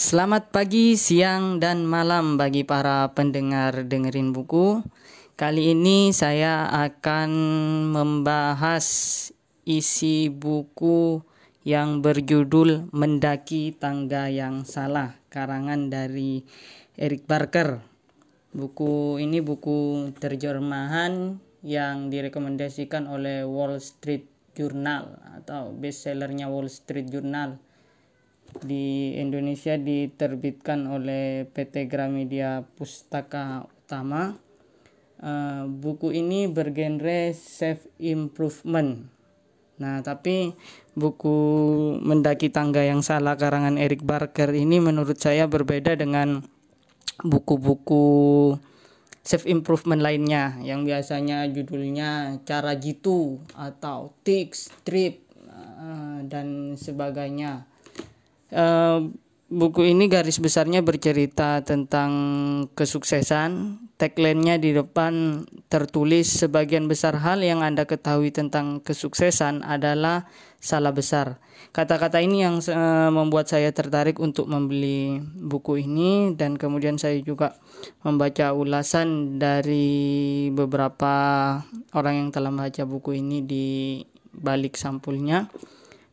Selamat 0.00 0.48
pagi, 0.48 0.96
siang, 0.96 1.60
dan 1.60 1.84
malam 1.84 2.40
bagi 2.40 2.64
para 2.64 3.12
pendengar 3.12 3.84
dengerin 3.84 4.32
buku. 4.32 4.80
Kali 5.36 5.76
ini 5.76 6.08
saya 6.16 6.72
akan 6.88 7.30
membahas 7.92 8.88
isi 9.68 10.32
buku 10.32 11.20
yang 11.68 12.00
berjudul 12.00 12.88
Mendaki 12.96 13.76
Tangga 13.76 14.32
yang 14.32 14.64
Salah, 14.64 15.20
karangan 15.28 15.92
dari 15.92 16.48
Eric 16.96 17.28
Barker. 17.28 17.84
Buku 18.56 19.20
ini 19.20 19.44
buku 19.44 20.16
terjemahan 20.16 21.36
yang 21.60 22.08
direkomendasikan 22.08 23.04
oleh 23.04 23.44
Wall 23.44 23.76
Street 23.76 24.24
Journal 24.56 25.20
atau 25.36 25.76
bestsellernya 25.76 26.48
Wall 26.48 26.72
Street 26.72 27.12
Journal 27.12 27.60
di 28.62 29.14
Indonesia 29.16 29.78
diterbitkan 29.78 30.90
oleh 30.90 31.46
PT 31.46 31.86
Gramedia 31.86 32.62
Pustaka 32.62 33.64
Utama. 33.64 34.34
Uh, 35.20 35.68
buku 35.68 36.16
ini 36.16 36.48
bergenre 36.48 37.36
self 37.36 37.84
improvement. 38.00 39.04
Nah, 39.80 40.00
tapi 40.00 40.52
buku 40.96 41.36
Mendaki 42.00 42.52
Tangga 42.52 42.84
yang 42.84 43.00
Salah 43.04 43.36
karangan 43.36 43.76
Eric 43.76 44.04
Barker 44.04 44.52
ini 44.52 44.80
menurut 44.80 45.16
saya 45.20 45.48
berbeda 45.48 45.96
dengan 45.96 46.44
buku-buku 47.20 48.04
self 49.20 49.44
improvement 49.44 50.00
lainnya 50.00 50.56
yang 50.64 50.88
biasanya 50.88 51.44
judulnya 51.52 52.40
cara 52.48 52.76
jitu 52.76 53.40
atau 53.52 54.16
tips, 54.24 54.72
trip 54.84 55.20
uh, 55.48 56.24
dan 56.24 56.76
sebagainya 56.80 57.68
Uh, 58.50 59.14
buku 59.50 59.90
ini 59.90 60.06
garis 60.06 60.38
besarnya 60.38 60.80
bercerita 60.80 61.60
tentang 61.66 62.12
kesuksesan. 62.78 63.82
Tagline-nya 64.00 64.56
di 64.56 64.72
depan 64.72 65.44
tertulis 65.68 66.40
sebagian 66.40 66.88
besar 66.88 67.20
hal 67.20 67.44
yang 67.44 67.60
Anda 67.60 67.84
ketahui 67.84 68.32
tentang 68.32 68.80
kesuksesan 68.80 69.60
adalah 69.60 70.24
salah 70.56 70.94
besar. 70.94 71.42
Kata-kata 71.70 72.18
ini 72.24 72.40
yang 72.40 72.64
uh, 72.64 73.12
membuat 73.12 73.52
saya 73.52 73.68
tertarik 73.74 74.16
untuk 74.16 74.48
membeli 74.48 75.20
buku 75.36 75.84
ini 75.84 76.32
dan 76.32 76.56
kemudian 76.56 76.96
saya 76.96 77.20
juga 77.20 77.60
membaca 78.00 78.56
ulasan 78.56 79.36
dari 79.36 80.48
beberapa 80.48 81.12
orang 81.92 82.14
yang 82.24 82.28
telah 82.32 82.48
membaca 82.48 82.82
buku 82.88 83.20
ini 83.20 83.44
di 83.44 83.66
balik 84.30 84.80
sampulnya 84.80 85.50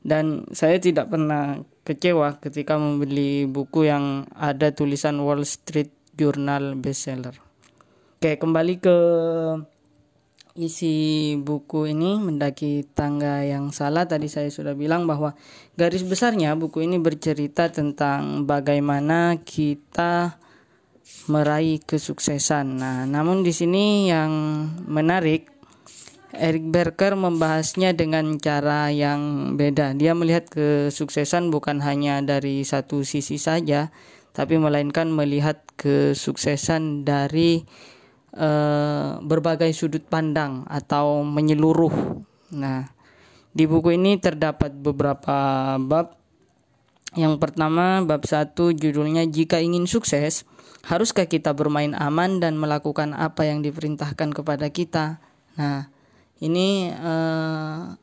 dan 0.08 0.48
saya 0.56 0.80
tidak 0.80 1.12
pernah 1.12 1.60
kecewa 1.84 2.40
ketika 2.40 2.80
membeli 2.80 3.44
buku 3.44 3.92
yang 3.92 4.24
ada 4.32 4.72
tulisan 4.72 5.20
Wall 5.20 5.44
Street 5.44 5.92
Journal 6.16 6.80
bestseller. 6.80 7.36
Oke, 8.18 8.40
kembali 8.40 8.80
ke 8.80 8.98
isi 10.58 11.36
buku 11.38 11.92
ini 11.92 12.18
mendaki 12.18 12.88
tangga 12.96 13.46
yang 13.46 13.70
salah 13.70 14.10
tadi 14.10 14.26
saya 14.26 14.50
sudah 14.50 14.74
bilang 14.74 15.06
bahwa 15.06 15.38
garis 15.78 16.02
besarnya 16.02 16.58
buku 16.58 16.88
ini 16.88 16.98
bercerita 16.98 17.70
tentang 17.70 18.48
bagaimana 18.50 19.38
kita 19.44 20.40
meraih 21.30 21.84
kesuksesan. 21.84 22.80
Nah, 22.80 23.04
namun 23.06 23.44
di 23.44 23.54
sini 23.54 24.10
yang 24.10 24.32
menarik 24.88 25.57
Eric 26.36 26.68
Berker 26.68 27.16
membahasnya 27.16 27.96
dengan 27.96 28.36
cara 28.36 28.92
yang 28.92 29.54
beda. 29.56 29.96
Dia 29.96 30.12
melihat 30.12 30.52
kesuksesan 30.52 31.48
bukan 31.48 31.80
hanya 31.80 32.20
dari 32.20 32.68
satu 32.68 33.08
sisi 33.08 33.40
saja, 33.40 33.96
tapi 34.36 34.60
melainkan 34.60 35.08
melihat 35.08 35.64
kesuksesan 35.80 37.08
dari 37.08 37.64
uh, 38.36 39.24
berbagai 39.24 39.72
sudut 39.72 40.04
pandang 40.04 40.68
atau 40.68 41.24
menyeluruh. 41.24 42.20
Nah, 42.52 42.92
di 43.56 43.64
buku 43.64 43.96
ini 43.96 44.20
terdapat 44.20 44.76
beberapa 44.76 45.80
bab. 45.80 46.20
Yang 47.16 47.40
pertama, 47.40 48.04
bab 48.04 48.28
satu 48.28 48.76
judulnya 48.76 49.24
Jika 49.26 49.64
ingin 49.64 49.88
sukses, 49.88 50.44
haruskah 50.86 51.26
kita 51.26 51.56
bermain 51.56 51.96
aman 51.96 52.44
dan 52.44 52.60
melakukan 52.60 53.16
apa 53.16 53.48
yang 53.48 53.64
diperintahkan 53.64 54.36
kepada 54.36 54.68
kita? 54.70 55.24
Nah, 55.58 55.90
ini 56.44 56.92
uh, 56.94 57.98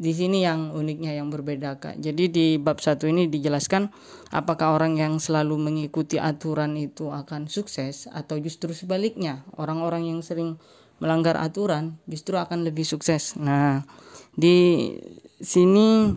di 0.00 0.12
sini 0.16 0.40
yang 0.40 0.72
uniknya 0.72 1.12
yang 1.12 1.28
berbeda 1.28 1.76
kak. 1.76 2.00
Jadi 2.00 2.24
di 2.32 2.46
bab 2.56 2.80
satu 2.80 3.04
ini 3.04 3.28
dijelaskan 3.28 3.92
apakah 4.32 4.72
orang 4.72 4.96
yang 4.96 5.20
selalu 5.20 5.60
mengikuti 5.60 6.16
aturan 6.16 6.72
itu 6.80 7.12
akan 7.12 7.52
sukses 7.52 8.08
atau 8.08 8.40
justru 8.40 8.72
sebaliknya 8.72 9.44
orang-orang 9.60 10.08
yang 10.08 10.24
sering 10.24 10.56
melanggar 11.04 11.36
aturan 11.36 12.00
justru 12.08 12.40
akan 12.40 12.64
lebih 12.64 12.88
sukses. 12.88 13.36
Nah 13.36 13.84
di 14.32 14.88
sini 15.36 16.16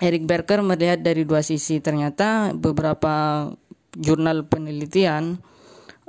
Eric 0.00 0.26
Berker 0.26 0.64
melihat 0.64 1.04
dari 1.04 1.22
dua 1.28 1.44
sisi. 1.44 1.78
Ternyata 1.78 2.56
beberapa 2.56 3.46
jurnal 3.94 4.48
penelitian 4.48 5.38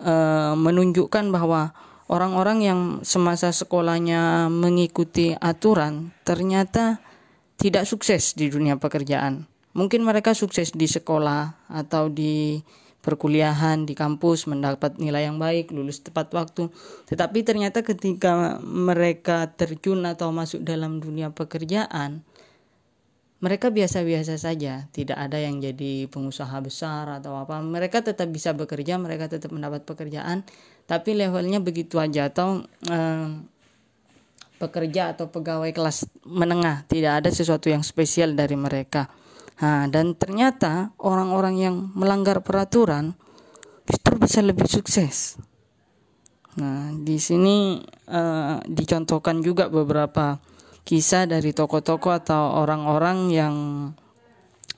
uh, 0.01 0.55
menunjukkan 0.57 1.29
bahwa 1.29 1.75
orang-orang 2.09 2.57
yang 2.61 2.79
semasa 3.01 3.49
sekolahnya 3.49 4.51
mengikuti 4.51 5.33
aturan 5.37 6.13
ternyata 6.27 7.01
tidak 7.55 7.87
sukses 7.87 8.35
di 8.35 8.51
dunia 8.51 8.77
pekerjaan. 8.77 9.47
Mungkin 9.75 10.07
mereka 10.07 10.31
sukses 10.31 10.71
di 10.71 10.87
sekolah 10.87 11.67
atau 11.67 12.07
di 12.07 12.63
perkuliahan 13.05 13.85
di 13.85 13.93
kampus 13.93 14.49
mendapat 14.49 14.97
nilai 14.97 15.29
yang 15.29 15.37
baik, 15.37 15.69
lulus 15.69 16.01
tepat 16.01 16.33
waktu. 16.33 16.73
Tetapi 17.05 17.45
ternyata 17.45 17.85
ketika 17.85 18.57
mereka 18.65 19.53
terjun 19.53 20.01
atau 20.09 20.33
masuk 20.33 20.65
dalam 20.65 20.97
dunia 20.97 21.29
pekerjaan, 21.29 22.25
mereka 23.45 23.69
biasa-biasa 23.69 24.41
saja, 24.41 24.89
tidak 24.89 25.21
ada 25.21 25.37
yang 25.37 25.61
jadi 25.61 26.09
pengusaha 26.09 26.57
besar 26.65 27.05
atau 27.21 27.37
apa. 27.37 27.61
Mereka 27.61 28.01
tetap 28.01 28.31
bisa 28.33 28.57
bekerja, 28.57 28.97
mereka 28.97 29.29
tetap 29.29 29.53
mendapat 29.53 29.85
pekerjaan, 29.85 30.41
tapi 30.85 31.17
levelnya 31.17 31.57
begitu 31.61 31.97
aja 31.97 32.29
atau 32.29 32.61
eh, 32.89 33.29
pekerja 34.61 35.17
atau 35.17 35.27
pegawai 35.27 35.69
kelas 35.73 36.07
menengah, 36.23 36.85
tidak 36.87 37.21
ada 37.23 37.29
sesuatu 37.29 37.67
yang 37.67 37.81
spesial 37.81 38.37
dari 38.37 38.55
mereka. 38.55 39.09
Nah, 39.59 39.87
dan 39.87 40.13
ternyata 40.19 40.91
orang-orang 40.99 41.55
yang 41.57 41.75
melanggar 41.95 42.43
peraturan 42.43 43.15
justru 43.87 44.13
bisa 44.19 44.39
lebih 44.43 44.67
sukses. 44.67 45.39
Nah, 46.55 46.91
di 46.95 47.19
sini 47.19 47.83
eh, 48.07 48.57
dicontohkan 48.63 49.43
juga 49.43 49.67
beberapa 49.67 50.39
kisah 50.85 51.25
dari 51.25 51.49
tokoh-tokoh 51.51 52.13
atau 52.13 52.61
orang-orang 52.61 53.33
yang 53.33 53.55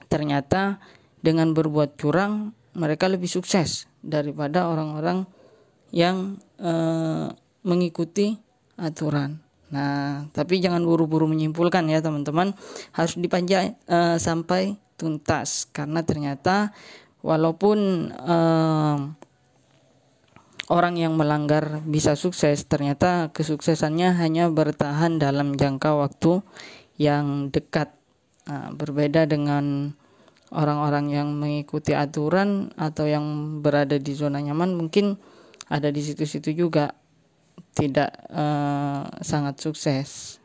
ternyata 0.07 0.79
dengan 1.19 1.51
berbuat 1.51 1.99
curang 1.99 2.55
mereka 2.77 3.11
lebih 3.11 3.27
sukses 3.27 3.91
daripada 3.99 4.71
orang-orang 4.71 5.27
yang 5.91 6.39
e, 6.59 6.73
mengikuti 7.63 8.35
aturan. 8.79 9.39
Nah, 9.67 10.31
tapi 10.31 10.63
jangan 10.63 10.79
buru-buru 10.87 11.27
menyimpulkan 11.27 11.91
ya 11.91 11.99
teman-teman, 11.99 12.55
harus 12.95 13.19
dipanjang 13.19 13.75
e, 13.83 14.15
sampai 14.15 14.79
tuntas 14.95 15.67
karena 15.69 16.01
ternyata 16.07 16.71
walaupun 17.19 18.09
e, 18.15 18.37
orang 20.67 20.95
yang 20.99 21.15
melanggar 21.15 21.83
bisa 21.83 22.15
sukses, 22.15 22.67
ternyata 22.67 23.31
kesuksesannya 23.31 24.15
hanya 24.19 24.51
bertahan 24.51 25.19
dalam 25.19 25.55
jangka 25.55 25.95
waktu 25.95 26.43
yang 26.99 27.51
dekat. 27.51 27.95
Nah, 28.47 28.71
berbeda 28.71 29.27
dengan 29.27 29.91
orang-orang 30.55 31.11
yang 31.11 31.35
mengikuti 31.35 31.91
aturan 31.91 32.71
atau 32.79 33.03
yang 33.03 33.59
berada 33.59 33.99
di 33.99 34.15
zona 34.15 34.39
nyaman, 34.39 34.75
mungkin 34.75 35.19
ada 35.67 35.91
di 35.91 36.01
situ-situ 36.03 36.55
juga 36.55 36.95
tidak 37.77 38.09
uh, 38.33 39.05
sangat 39.21 39.61
sukses, 39.61 40.39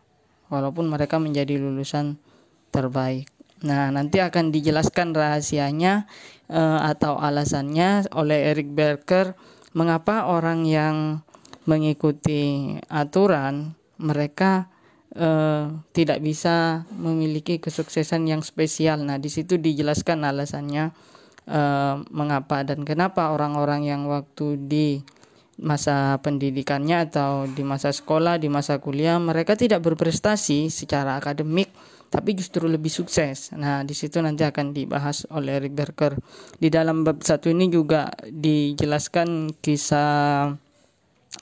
walaupun 0.53 0.91
mereka 0.91 1.17
menjadi 1.17 1.57
lulusan 1.57 2.21
terbaik. 2.69 3.31
Nah, 3.63 3.95
nanti 3.95 4.19
akan 4.19 4.51
dijelaskan 4.51 5.15
rahasianya 5.15 6.11
uh, 6.51 6.83
atau 6.83 7.17
alasannya 7.17 8.11
oleh 8.13 8.53
Eric 8.53 8.75
Berker 8.75 9.39
mengapa 9.73 10.29
orang 10.29 10.67
yang 10.69 11.25
mengikuti 11.65 12.75
aturan 12.91 13.79
mereka 14.03 14.67
eh, 15.15 15.71
tidak 15.95 16.19
bisa 16.21 16.83
memiliki 16.91 17.63
kesuksesan 17.63 18.27
yang 18.27 18.43
spesial. 18.43 18.99
Nah, 19.07 19.17
di 19.23 19.31
situ 19.31 19.57
dijelaskan 19.57 20.27
alasannya 20.27 20.91
eh, 21.47 21.95
mengapa 22.11 22.63
dan 22.67 22.85
kenapa 22.87 23.33
orang-orang 23.35 23.87
yang 23.89 24.07
waktu 24.07 24.59
di 24.59 24.89
masa 25.63 26.19
pendidikannya 26.25 27.07
atau 27.09 27.47
di 27.47 27.63
masa 27.63 27.95
sekolah, 27.95 28.41
di 28.41 28.51
masa 28.51 28.83
kuliah 28.83 29.21
mereka 29.23 29.55
tidak 29.55 29.85
berprestasi 29.85 30.73
secara 30.73 31.21
akademik 31.21 31.71
tapi 32.13 32.37
justru 32.37 32.69
lebih 32.69 32.93
sukses. 32.93 33.57
Nah, 33.57 33.89
di 33.89 33.97
situ 33.97 34.21
nanti 34.21 34.45
akan 34.45 34.77
dibahas 34.77 35.25
oleh 35.33 35.57
Rick 35.65 35.73
Berker. 35.73 36.13
Di 36.61 36.69
dalam 36.69 37.09
bab 37.09 37.25
satu 37.25 37.49
ini 37.49 37.73
juga 37.73 38.13
dijelaskan 38.29 39.57
kisah 39.65 40.53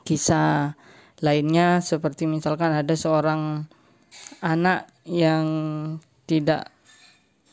kisah 0.06 0.78
lainnya 1.18 1.82
seperti 1.82 2.30
misalkan 2.30 2.70
ada 2.70 2.94
seorang 2.94 3.66
anak 4.38 4.86
yang 5.10 5.44
tidak 6.30 6.70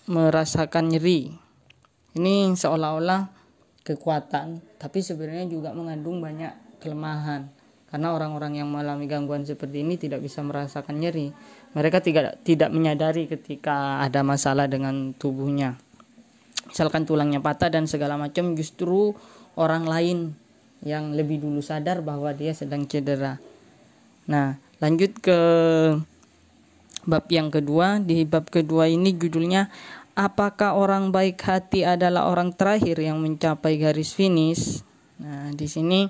merasakan 0.05 0.93
nyeri. 0.93 1.46
Ini 2.17 2.57
seolah-olah 2.57 3.29
kekuatan, 3.85 4.59
tapi 4.81 4.99
sebenarnya 4.99 5.47
juga 5.47 5.71
mengandung 5.71 6.19
banyak 6.19 6.81
kelemahan. 6.81 7.47
Karena 7.87 8.11
orang-orang 8.11 8.59
yang 8.59 8.67
mengalami 8.67 9.07
gangguan 9.07 9.47
seperti 9.47 9.79
ini 9.79 9.95
tidak 9.95 10.19
bisa 10.19 10.43
merasakan 10.43 10.99
nyeri. 10.99 11.31
Mereka 11.71 12.03
tidak 12.03 12.43
tidak 12.43 12.67
menyadari 12.75 13.31
ketika 13.31 14.03
ada 14.03 14.27
masalah 14.27 14.67
dengan 14.67 15.15
tubuhnya. 15.15 15.79
Misalkan 16.67 17.07
tulangnya 17.07 17.39
patah 17.39 17.71
dan 17.71 17.87
segala 17.87 18.19
macam, 18.19 18.59
justru 18.59 19.15
orang 19.55 19.87
lain 19.87 20.35
yang 20.83 21.15
lebih 21.15 21.39
dulu 21.39 21.63
sadar 21.63 22.03
bahwa 22.03 22.35
dia 22.35 22.51
sedang 22.51 22.83
cedera. 22.85 23.39
Nah, 24.27 24.59
lanjut 24.83 25.15
ke 25.23 25.39
bab 27.07 27.25
yang 27.31 27.47
kedua. 27.47 28.03
Di 28.03 28.27
bab 28.27 28.51
kedua 28.51 28.91
ini 28.91 29.15
judulnya 29.15 29.71
apakah 30.17 30.73
orang 30.73 31.13
baik 31.13 31.37
hati 31.45 31.85
adalah 31.85 32.25
orang 32.25 32.49
terakhir 32.49 32.97
yang 32.97 33.21
mencapai 33.21 33.77
garis 33.77 34.17
finish? 34.17 34.81
Nah, 35.21 35.53
di 35.53 35.69
sini 35.69 36.09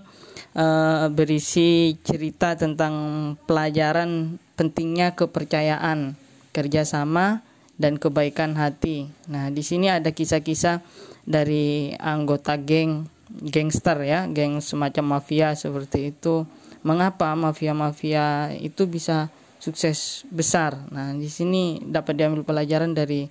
uh, 0.56 1.12
berisi 1.12 2.00
cerita 2.00 2.56
tentang 2.56 3.36
pelajaran 3.44 4.40
pentingnya 4.56 5.12
kepercayaan, 5.20 6.16
kerjasama, 6.56 7.44
dan 7.76 8.00
kebaikan 8.00 8.56
hati. 8.56 9.12
Nah, 9.28 9.52
di 9.52 9.62
sini 9.62 9.92
ada 9.92 10.16
kisah-kisah 10.16 10.82
dari 11.28 11.92
anggota 12.00 12.56
geng, 12.56 13.12
gangster 13.28 14.08
ya, 14.08 14.26
geng 14.32 14.64
semacam 14.64 15.20
mafia 15.20 15.52
seperti 15.54 16.16
itu. 16.16 16.48
Mengapa 16.82 17.36
mafia-mafia 17.36 18.56
itu 18.56 18.88
bisa 18.88 19.28
sukses 19.60 20.24
besar? 20.32 20.80
Nah, 20.90 21.12
di 21.12 21.28
sini 21.28 21.84
dapat 21.84 22.16
diambil 22.16 22.48
pelajaran 22.48 22.96
dari 22.96 23.28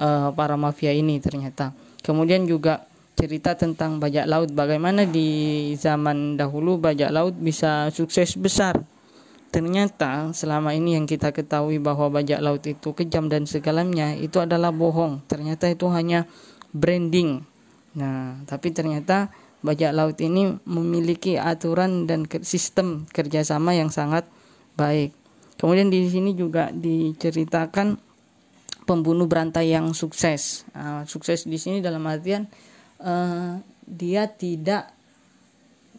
uh, 0.00 0.32
para 0.32 0.54
mafia 0.56 0.92
ini 0.92 1.20
ternyata. 1.20 1.72
Kemudian 2.04 2.46
juga 2.46 2.86
cerita 3.16 3.56
tentang 3.56 3.98
bajak 3.98 4.28
laut. 4.28 4.52
Bagaimana 4.52 5.08
di 5.08 5.72
zaman 5.74 6.36
dahulu 6.36 6.76
bajak 6.76 7.10
laut 7.10 7.34
bisa 7.34 7.88
sukses 7.90 8.36
besar? 8.36 8.84
Ternyata 9.50 10.36
selama 10.36 10.76
ini 10.76 11.00
yang 11.00 11.08
kita 11.08 11.32
ketahui 11.32 11.80
bahwa 11.80 12.12
bajak 12.12 12.44
laut 12.44 12.60
itu 12.68 12.92
kejam 12.92 13.32
dan 13.32 13.48
segalanya 13.48 14.12
itu 14.12 14.36
adalah 14.36 14.68
bohong. 14.68 15.24
Ternyata 15.24 15.72
itu 15.72 15.88
hanya 15.88 16.28
branding. 16.76 17.40
Nah 17.96 18.44
tapi 18.44 18.76
ternyata 18.76 19.32
bajak 19.64 19.96
laut 19.96 20.20
ini 20.20 20.60
memiliki 20.68 21.40
aturan 21.40 22.04
dan 22.04 22.28
sistem 22.44 23.08
kerjasama 23.08 23.72
yang 23.72 23.88
sangat 23.88 24.28
baik. 24.76 25.16
Kemudian 25.56 25.88
di 25.88 26.04
sini 26.04 26.36
juga 26.36 26.68
diceritakan 26.68 28.05
pembunuh 28.86 29.26
berantai 29.26 29.74
yang 29.74 29.90
sukses 29.92 30.62
nah, 30.70 31.02
sukses 31.04 31.44
di 31.44 31.58
sini 31.58 31.82
dalam 31.82 32.06
artian 32.06 32.46
uh, 33.02 33.58
dia 33.86 34.30
tidak 34.30 34.96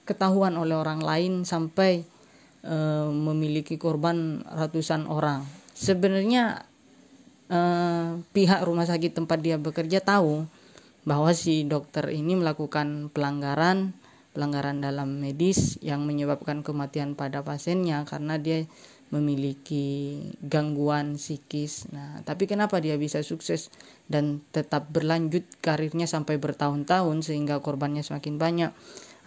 ketahuan 0.07 0.55
oleh 0.55 0.79
orang 0.79 1.03
lain 1.03 1.43
sampai 1.43 2.07
uh, 2.63 3.11
memiliki 3.11 3.75
korban 3.75 4.39
ratusan 4.47 5.03
orang. 5.07 5.43
Sebenarnya 5.75 6.63
uh, 7.51 8.23
pihak 8.31 8.63
rumah 8.63 8.87
sakit 8.87 9.11
tempat 9.13 9.43
dia 9.43 9.59
bekerja 9.59 9.99
tahu 9.99 10.47
bahwa 11.03 11.31
si 11.35 11.67
dokter 11.67 12.11
ini 12.11 12.39
melakukan 12.39 13.11
pelanggaran 13.11 13.95
pelanggaran 14.35 14.83
dalam 14.83 15.17
medis 15.17 15.81
yang 15.81 16.05
menyebabkan 16.05 16.61
kematian 16.61 17.17
pada 17.17 17.41
pasiennya 17.41 18.05
karena 18.05 18.37
dia 18.37 18.69
memiliki 19.07 20.19
gangguan 20.43 21.15
psikis. 21.15 21.87
Nah, 21.95 22.19
tapi 22.27 22.43
kenapa 22.43 22.83
dia 22.83 22.99
bisa 22.99 23.23
sukses 23.23 23.71
dan 24.11 24.43
tetap 24.51 24.91
berlanjut 24.91 25.47
karirnya 25.63 26.09
sampai 26.09 26.35
bertahun-tahun 26.35 27.23
sehingga 27.23 27.63
korbannya 27.63 28.03
semakin 28.03 28.35
banyak? 28.35 28.71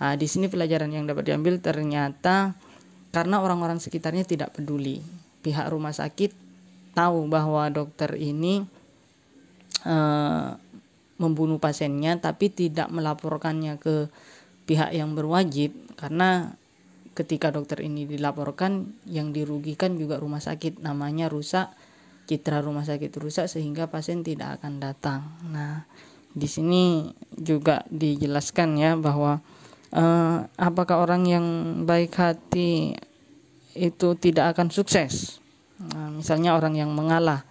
Nah, 0.01 0.15
di 0.21 0.27
sini 0.29 0.53
pelajaran 0.53 0.93
yang 0.93 1.09
dapat 1.09 1.33
diambil 1.33 1.61
ternyata 1.65 2.57
karena 3.13 3.41
orang-orang 3.41 3.81
sekitarnya 3.81 4.29
tidak 4.29 4.53
peduli. 4.53 5.01
Pihak 5.41 5.73
rumah 5.73 5.97
sakit 5.97 6.37
tahu 6.93 7.29
bahwa 7.33 7.65
dokter 7.73 8.13
ini 8.21 8.61
uh, 9.89 10.61
membunuh 11.21 11.57
pasiennya 11.61 12.21
tapi 12.21 12.53
tidak 12.53 12.89
melaporkannya 12.93 13.77
ke 13.81 14.09
pihak 14.69 14.93
yang 14.93 15.13
berwajib 15.17 15.73
karena 15.97 16.57
ketika 17.15 17.51
dokter 17.51 17.83
ini 17.83 18.07
dilaporkan 18.07 19.03
yang 19.07 19.35
dirugikan 19.35 19.99
juga 19.99 20.17
rumah 20.17 20.41
sakit 20.41 20.81
namanya 20.81 21.27
rusak 21.27 21.75
citra 22.31 22.63
rumah 22.63 22.87
sakit 22.87 23.11
rusak 23.19 23.51
sehingga 23.51 23.91
pasien 23.91 24.23
tidak 24.23 24.63
akan 24.63 24.79
datang. 24.79 25.27
Nah 25.51 25.83
di 26.31 26.47
sini 26.47 27.11
juga 27.35 27.83
dijelaskan 27.91 28.79
ya 28.79 28.95
bahwa 28.95 29.43
eh, 29.91 30.39
apakah 30.47 31.03
orang 31.03 31.27
yang 31.27 31.47
baik 31.83 32.15
hati 32.15 32.95
itu 33.75 34.09
tidak 34.15 34.55
akan 34.55 34.71
sukses? 34.71 35.43
Nah, 35.81 36.13
misalnya 36.15 36.55
orang 36.55 36.79
yang 36.79 36.95
mengalah 36.95 37.43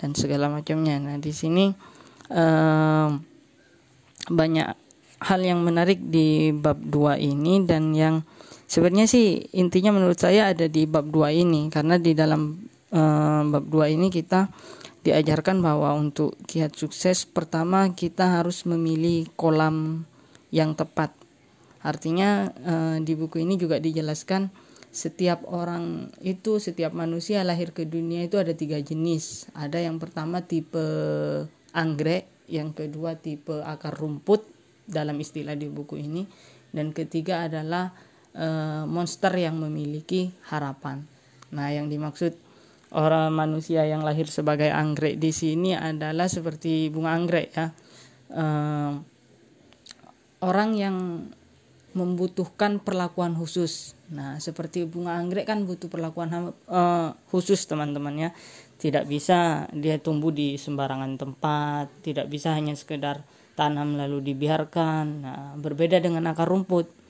dan 0.00 0.16
segala 0.16 0.48
macamnya. 0.48 0.96
Nah 0.96 1.20
di 1.20 1.32
sini 1.36 1.68
eh, 2.32 3.08
banyak 4.32 4.68
hal 5.22 5.40
yang 5.44 5.60
menarik 5.60 6.00
di 6.00 6.56
bab 6.56 6.80
2 6.80 7.20
ini 7.20 7.68
dan 7.68 7.92
yang 7.92 8.24
Sebenarnya 8.72 9.04
sih 9.04 9.52
intinya 9.52 9.92
menurut 9.92 10.16
saya 10.16 10.48
ada 10.48 10.64
di 10.64 10.88
bab 10.88 11.12
2 11.12 11.44
ini 11.44 11.68
karena 11.68 12.00
di 12.00 12.16
dalam 12.16 12.56
uh, 12.88 13.44
bab 13.44 13.68
2 13.68 14.00
ini 14.00 14.08
kita 14.08 14.48
diajarkan 15.04 15.60
bahwa 15.60 15.92
untuk 15.92 16.40
kiat 16.48 16.72
sukses 16.72 17.28
pertama 17.28 17.92
kita 17.92 18.40
harus 18.40 18.64
memilih 18.64 19.28
kolam 19.36 20.08
yang 20.48 20.72
tepat. 20.72 21.12
Artinya 21.84 22.48
uh, 22.64 22.96
di 22.96 23.12
buku 23.12 23.44
ini 23.44 23.60
juga 23.60 23.76
dijelaskan 23.76 24.48
setiap 24.88 25.44
orang 25.52 26.08
itu 26.24 26.56
setiap 26.56 26.96
manusia 26.96 27.44
lahir 27.44 27.76
ke 27.76 27.84
dunia 27.84 28.24
itu 28.24 28.40
ada 28.40 28.56
tiga 28.56 28.80
jenis. 28.80 29.52
Ada 29.52 29.84
yang 29.84 30.00
pertama 30.00 30.48
tipe 30.48 30.80
anggrek, 31.76 32.24
yang 32.48 32.72
kedua 32.72 33.20
tipe 33.20 33.60
akar 33.60 33.92
rumput 33.92 34.48
dalam 34.88 35.20
istilah 35.20 35.60
di 35.60 35.68
buku 35.68 36.00
ini, 36.00 36.24
dan 36.72 36.96
ketiga 36.96 37.44
adalah 37.44 38.11
uh, 38.36 38.84
monster 38.88 39.32
yang 39.36 39.58
memiliki 39.60 40.32
harapan. 40.48 41.04
Nah, 41.52 41.68
yang 41.68 41.88
dimaksud 41.92 42.36
orang 42.92 43.32
manusia 43.32 43.84
yang 43.88 44.04
lahir 44.04 44.28
sebagai 44.28 44.68
anggrek 44.68 45.16
di 45.16 45.32
sini 45.32 45.72
adalah 45.72 46.28
seperti 46.28 46.92
bunga 46.92 47.16
anggrek 47.16 47.48
ya. 47.52 47.66
Uh, 48.32 49.00
orang 50.44 50.70
yang 50.76 50.96
membutuhkan 51.92 52.80
perlakuan 52.80 53.36
khusus. 53.36 53.92
Nah, 54.08 54.40
seperti 54.40 54.88
bunga 54.88 55.20
anggrek 55.20 55.44
kan 55.44 55.68
butuh 55.68 55.92
perlakuan 55.92 56.52
uh, 56.68 57.12
khusus 57.28 57.68
teman-teman 57.68 58.28
ya. 58.28 58.30
Tidak 58.80 59.06
bisa 59.06 59.68
dia 59.70 60.00
tumbuh 60.00 60.34
di 60.34 60.58
sembarangan 60.58 61.14
tempat, 61.20 61.86
tidak 62.02 62.26
bisa 62.32 62.56
hanya 62.56 62.74
sekedar 62.74 63.22
tanam 63.54 63.94
lalu 64.00 64.32
dibiarkan. 64.32 65.04
Nah, 65.20 65.52
berbeda 65.60 66.00
dengan 66.00 66.32
akar 66.32 66.48
rumput 66.48 67.01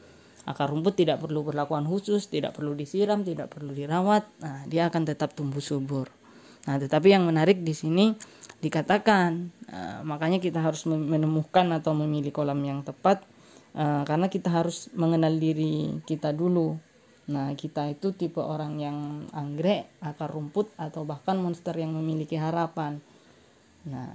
akar 0.43 0.71
rumput 0.71 0.99
tidak 0.99 1.23
perlu 1.23 1.47
perlakuan 1.47 1.87
khusus, 1.87 2.27
tidak 2.27 2.59
perlu 2.59 2.75
disiram, 2.75 3.23
tidak 3.23 3.53
perlu 3.53 3.71
dirawat. 3.71 4.27
Nah, 4.43 4.67
dia 4.67 4.91
akan 4.91 5.03
tetap 5.07 5.39
tumbuh 5.39 5.63
subur. 5.63 6.11
Nah, 6.67 6.79
tetapi 6.79 7.11
yang 7.11 7.27
menarik 7.27 7.63
di 7.63 7.75
sini 7.75 8.15
dikatakan, 8.63 9.51
uh, 9.71 10.01
makanya 10.07 10.39
kita 10.39 10.63
harus 10.63 10.87
menemukan 10.87 11.67
atau 11.75 11.95
memilih 11.95 12.31
kolam 12.31 12.63
yang 12.63 12.87
tepat, 12.87 13.27
uh, 13.75 14.07
karena 14.07 14.31
kita 14.31 14.51
harus 14.51 14.91
mengenal 14.95 15.35
diri 15.39 16.03
kita 16.07 16.31
dulu. 16.31 16.79
Nah, 17.31 17.55
kita 17.55 17.91
itu 17.91 18.15
tipe 18.15 18.43
orang 18.43 18.79
yang 18.83 18.99
anggrek, 19.31 19.91
akar 20.03 20.31
rumput, 20.31 20.71
atau 20.79 21.07
bahkan 21.07 21.39
monster 21.39 21.75
yang 21.75 21.95
memiliki 21.95 22.35
harapan. 22.39 22.99
Nah, 23.87 24.11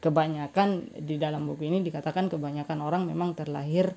kebanyakan 0.00 1.00
di 1.00 1.16
dalam 1.16 1.48
buku 1.48 1.68
ini 1.68 1.80
dikatakan 1.80 2.28
kebanyakan 2.28 2.78
orang 2.84 3.08
memang 3.08 3.32
terlahir 3.32 3.96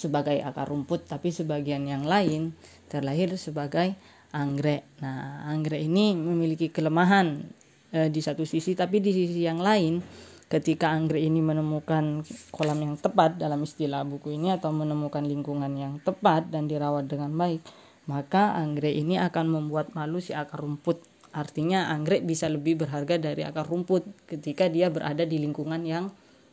sebagai 0.00 0.40
akar 0.40 0.72
rumput 0.72 1.04
tapi 1.04 1.28
sebagian 1.28 1.84
yang 1.84 2.08
lain 2.08 2.56
terlahir 2.88 3.36
sebagai 3.36 3.92
anggrek. 4.32 4.88
Nah, 5.04 5.44
anggrek 5.52 5.84
ini 5.84 6.16
memiliki 6.16 6.72
kelemahan 6.72 7.44
e, 7.92 8.08
di 8.08 8.24
satu 8.24 8.48
sisi 8.48 8.72
tapi 8.72 9.04
di 9.04 9.12
sisi 9.12 9.44
yang 9.44 9.60
lain 9.60 10.00
ketika 10.48 10.88
anggrek 10.88 11.20
ini 11.20 11.44
menemukan 11.44 12.24
kolam 12.48 12.80
yang 12.80 12.96
tepat 12.96 13.36
dalam 13.36 13.60
istilah 13.60 14.02
buku 14.08 14.34
ini 14.40 14.56
atau 14.56 14.72
menemukan 14.72 15.22
lingkungan 15.22 15.70
yang 15.76 16.00
tepat 16.00 16.48
dan 16.48 16.66
dirawat 16.66 17.06
dengan 17.06 17.30
baik, 17.36 17.60
maka 18.08 18.56
anggrek 18.56 18.96
ini 18.96 19.20
akan 19.20 19.46
membuat 19.46 19.92
malu 19.92 20.18
si 20.18 20.32
akar 20.32 20.64
rumput 20.64 21.04
artinya 21.30 21.94
anggrek 21.94 22.26
bisa 22.26 22.50
lebih 22.50 22.82
berharga 22.82 23.14
dari 23.14 23.46
akar 23.46 23.62
rumput 23.62 24.02
ketika 24.26 24.66
dia 24.66 24.90
berada 24.90 25.22
di 25.22 25.38
lingkungan 25.38 25.86
yang 25.86 26.10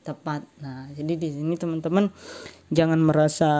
tepat. 0.08 0.48
Nah, 0.64 0.88
jadi 0.96 1.20
di 1.20 1.28
sini 1.36 1.60
teman-teman 1.60 2.08
jangan 2.72 3.04
merasa 3.04 3.52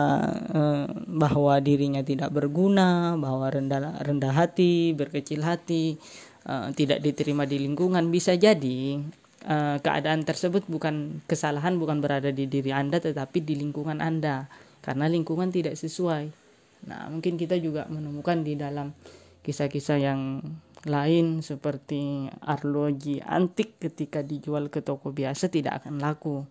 eh, 0.48 0.88
bahwa 1.04 1.60
dirinya 1.60 2.00
tidak 2.00 2.32
berguna, 2.32 3.20
bahwa 3.20 3.52
rendah 3.52 4.00
rendah 4.00 4.32
hati, 4.32 4.96
berkecil 4.96 5.44
hati, 5.44 6.00
eh, 6.48 6.68
tidak 6.72 7.04
diterima 7.04 7.44
di 7.44 7.60
lingkungan. 7.60 8.08
Bisa 8.08 8.32
jadi 8.40 9.04
eh, 9.44 9.76
keadaan 9.84 10.24
tersebut 10.24 10.64
bukan 10.64 11.20
kesalahan 11.28 11.76
bukan 11.76 12.00
berada 12.00 12.32
di 12.32 12.48
diri 12.48 12.72
Anda 12.72 12.96
tetapi 12.96 13.44
di 13.44 13.60
lingkungan 13.60 14.00
Anda 14.00 14.48
karena 14.80 15.04
lingkungan 15.12 15.52
tidak 15.52 15.76
sesuai. 15.76 16.48
Nah, 16.88 17.12
mungkin 17.12 17.36
kita 17.36 17.60
juga 17.60 17.84
menemukan 17.92 18.40
di 18.40 18.56
dalam 18.56 18.96
kisah-kisah 19.42 19.98
yang 19.98 20.40
lain 20.86 21.42
seperti 21.42 22.30
arloji 22.46 23.18
antik 23.24 23.82
ketika 23.82 24.22
dijual 24.22 24.70
ke 24.70 24.84
toko 24.84 25.10
biasa 25.10 25.50
tidak 25.50 25.82
akan 25.82 25.98
laku. 25.98 26.46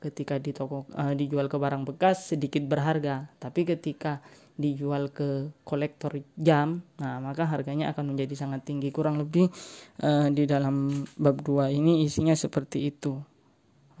Ketika 0.00 0.40
di 0.40 0.56
toko 0.56 0.88
uh, 0.96 1.12
dijual 1.12 1.52
ke 1.52 1.60
barang 1.60 1.84
bekas 1.84 2.32
sedikit 2.32 2.64
berharga 2.64 3.28
tapi 3.36 3.68
ketika 3.68 4.24
dijual 4.56 5.12
ke 5.12 5.52
kolektor 5.68 6.16
jam 6.32 6.80
nah 6.96 7.20
maka 7.20 7.44
harganya 7.44 7.92
akan 7.92 8.16
menjadi 8.16 8.34
sangat 8.34 8.64
tinggi. 8.64 8.88
Kurang 8.88 9.20
lebih 9.20 9.52
uh, 10.00 10.32
di 10.32 10.48
dalam 10.48 11.04
bab 11.20 11.44
2 11.44 11.76
ini 11.76 12.08
isinya 12.08 12.32
seperti 12.32 12.88
itu. 12.88 13.20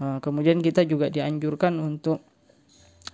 Uh, 0.00 0.18
kemudian 0.24 0.64
kita 0.64 0.88
juga 0.88 1.12
dianjurkan 1.12 1.76
untuk 1.76 2.24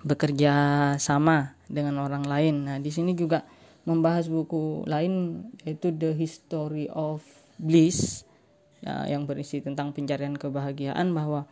bekerja 0.07 0.55
sama 0.97 1.59
dengan 1.67 2.01
orang 2.01 2.25
lain. 2.25 2.55
Nah 2.71 2.77
di 2.79 2.89
sini 2.89 3.13
juga 3.13 3.43
membahas 3.83 4.31
buku 4.31 4.87
lain 4.87 5.47
yaitu 5.67 5.91
The 5.91 6.15
History 6.15 6.87
of 6.93 7.23
Bliss 7.59 8.23
uh, 8.87 9.07
yang 9.07 9.27
berisi 9.27 9.63
tentang 9.63 9.91
pencarian 9.91 10.39
kebahagiaan 10.39 11.11
bahwa 11.11 11.47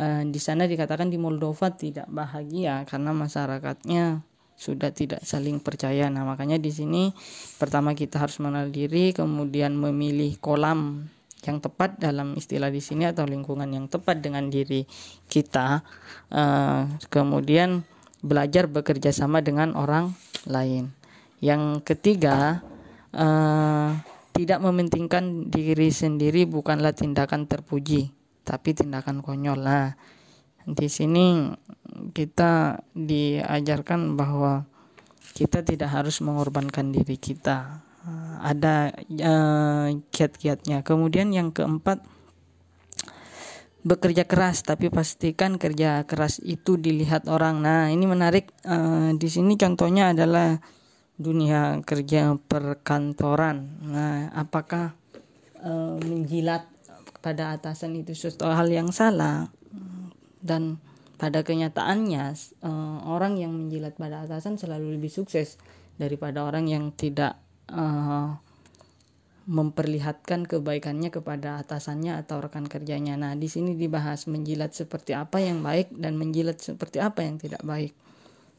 uh, 0.00 0.22
di 0.24 0.40
sana 0.40 0.64
dikatakan 0.64 1.12
di 1.12 1.20
Moldova 1.20 1.72
tidak 1.72 2.08
bahagia 2.08 2.88
karena 2.88 3.12
masyarakatnya 3.12 4.24
sudah 4.54 4.94
tidak 4.94 5.20
saling 5.26 5.58
percaya. 5.58 6.06
Nah, 6.08 6.22
makanya 6.22 6.56
di 6.62 6.70
sini 6.70 7.10
pertama 7.58 7.92
kita 7.92 8.22
harus 8.22 8.38
mengenal 8.38 8.70
diri, 8.70 9.10
kemudian 9.10 9.74
memilih 9.74 10.38
kolam 10.38 11.10
yang 11.44 11.60
tepat 11.60 12.00
dalam 12.00 12.32
istilah 12.38 12.72
di 12.72 12.80
sini 12.80 13.04
atau 13.04 13.28
lingkungan 13.28 13.68
yang 13.68 13.90
tepat 13.90 14.22
dengan 14.24 14.48
diri 14.48 14.88
kita. 15.28 15.84
Uh, 16.32 16.88
kemudian 17.12 17.84
belajar 18.24 18.64
bekerja 18.70 19.12
sama 19.12 19.44
dengan 19.44 19.76
orang 19.76 20.16
lain. 20.48 21.03
Yang 21.44 21.84
ketiga, 21.84 22.64
uh, 23.12 23.92
tidak 24.32 24.64
mementingkan 24.64 25.52
diri 25.52 25.92
sendiri 25.92 26.48
bukanlah 26.48 26.96
tindakan 26.96 27.44
terpuji 27.44 28.08
tapi 28.44 28.72
tindakan 28.72 29.20
konyol. 29.20 29.60
Nah, 29.60 29.92
di 30.64 30.88
sini 30.88 31.52
kita 32.16 32.80
diajarkan 32.96 34.16
bahwa 34.16 34.64
kita 35.36 35.60
tidak 35.60 35.90
harus 35.92 36.24
mengorbankan 36.24 36.92
diri 36.92 37.20
kita. 37.20 37.84
Ada 38.44 38.92
uh, 39.24 39.88
kiat-kiatnya. 40.12 40.84
Kemudian 40.84 41.32
yang 41.32 41.52
keempat 41.56 42.04
bekerja 43.84 44.24
keras 44.24 44.64
tapi 44.64 44.88
pastikan 44.88 45.60
kerja 45.60 46.04
keras 46.08 46.40
itu 46.44 46.76
dilihat 46.76 47.28
orang. 47.28 47.64
Nah, 47.64 47.88
ini 47.88 48.04
menarik 48.04 48.52
uh, 48.68 49.12
di 49.16 49.28
sini 49.28 49.56
contohnya 49.56 50.12
adalah 50.12 50.60
dunia 51.14 51.78
kerja 51.86 52.34
perkantoran. 52.36 53.70
Nah, 53.86 54.34
apakah 54.34 54.98
uh, 55.62 55.96
menjilat 56.02 56.66
pada 57.22 57.56
atasan 57.56 57.96
itu 57.96 58.12
sesuatu 58.12 58.50
hal 58.52 58.68
yang 58.68 58.92
salah 58.92 59.48
dan 60.44 60.76
pada 61.16 61.40
kenyataannya 61.40 62.36
uh, 62.60 62.98
orang 63.08 63.40
yang 63.40 63.56
menjilat 63.56 63.96
pada 63.96 64.28
atasan 64.28 64.60
selalu 64.60 65.00
lebih 65.00 65.08
sukses 65.08 65.56
daripada 65.96 66.44
orang 66.44 66.68
yang 66.68 66.92
tidak 66.92 67.40
uh, 67.72 68.36
memperlihatkan 69.44 70.48
kebaikannya 70.48 71.12
kepada 71.12 71.60
atasannya 71.60 72.16
atau 72.20 72.44
rekan 72.44 72.64
kerjanya. 72.64 73.16
Nah, 73.16 73.32
di 73.36 73.48
sini 73.48 73.76
dibahas 73.76 74.24
menjilat 74.24 74.72
seperti 74.72 75.12
apa 75.12 75.40
yang 75.40 75.60
baik 75.60 75.92
dan 75.96 76.16
menjilat 76.16 76.60
seperti 76.60 77.00
apa 77.00 77.24
yang 77.24 77.36
tidak 77.36 77.60
baik. 77.60 77.92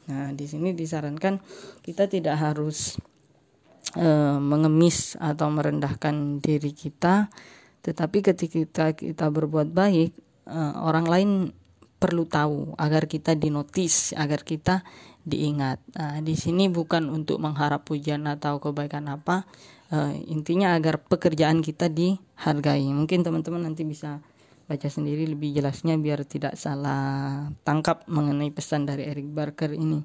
Nah, 0.06 0.34
di 0.34 0.46
sini 0.46 0.78
disarankan 0.78 1.42
kita 1.82 2.06
tidak 2.06 2.38
harus 2.38 2.98
uh, 3.98 4.38
mengemis 4.38 5.18
atau 5.18 5.50
merendahkan 5.50 6.40
diri 6.42 6.72
kita 6.74 7.30
tetapi 7.86 8.26
ketika 8.26 8.98
kita 8.98 9.30
berbuat 9.30 9.70
baik, 9.70 10.18
uh, 10.50 10.74
orang 10.82 11.06
lain 11.06 11.30
perlu 12.02 12.26
tahu 12.26 12.74
agar 12.82 13.06
kita 13.06 13.38
dinotis, 13.38 14.10
agar 14.18 14.42
kita 14.42 14.82
diingat. 15.22 15.78
Nah, 15.94 16.18
di 16.26 16.34
sini 16.34 16.66
bukan 16.66 17.14
untuk 17.14 17.38
mengharap 17.38 17.86
pujian 17.86 18.26
atau 18.26 18.58
kebaikan 18.58 19.06
apa, 19.06 19.46
uh, 19.94 20.18
intinya 20.26 20.74
agar 20.74 20.98
pekerjaan 20.98 21.62
kita 21.62 21.86
dihargai. 21.86 22.90
Mungkin 22.90 23.22
teman-teman 23.22 23.70
nanti 23.70 23.86
bisa 23.86 24.18
baca 24.65 24.89
sendiri 24.89 25.29
lebih 25.29 25.53
jelasnya 25.53 25.98
biar 25.98 26.25
tidak 26.25 26.57
salah 26.57 27.48
tangkap 27.62 28.01
mengenai 28.10 28.50
pesan 28.50 28.89
dari 28.89 29.05
Eric 29.05 29.29
Barker 29.29 29.74
ini. 29.74 30.01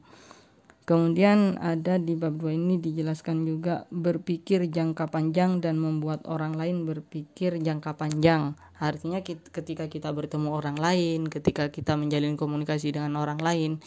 Kemudian 0.90 1.54
ada 1.62 2.02
di 2.02 2.18
bab 2.18 2.34
2 2.34 2.50
ini 2.50 2.74
dijelaskan 2.82 3.46
juga 3.46 3.86
berpikir 3.94 4.66
jangka 4.66 5.06
panjang 5.06 5.62
dan 5.62 5.78
membuat 5.78 6.26
orang 6.26 6.58
lain 6.58 6.82
berpikir 6.82 7.62
jangka 7.62 7.94
panjang. 7.94 8.58
Artinya 8.82 9.22
ketika 9.22 9.86
kita 9.86 10.10
bertemu 10.10 10.50
orang 10.50 10.74
lain, 10.74 11.30
ketika 11.30 11.70
kita 11.70 11.94
menjalin 11.94 12.34
komunikasi 12.34 12.90
dengan 12.90 13.22
orang 13.22 13.38
lain, 13.38 13.78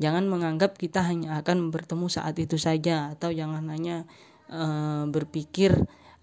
jangan 0.00 0.32
menganggap 0.32 0.80
kita 0.80 1.04
hanya 1.04 1.44
akan 1.44 1.68
bertemu 1.68 2.08
saat 2.08 2.40
itu 2.40 2.56
saja 2.56 3.12
atau 3.12 3.28
jangan 3.36 3.68
hanya 3.68 4.08
uh, 4.48 5.04
berpikir 5.12 5.76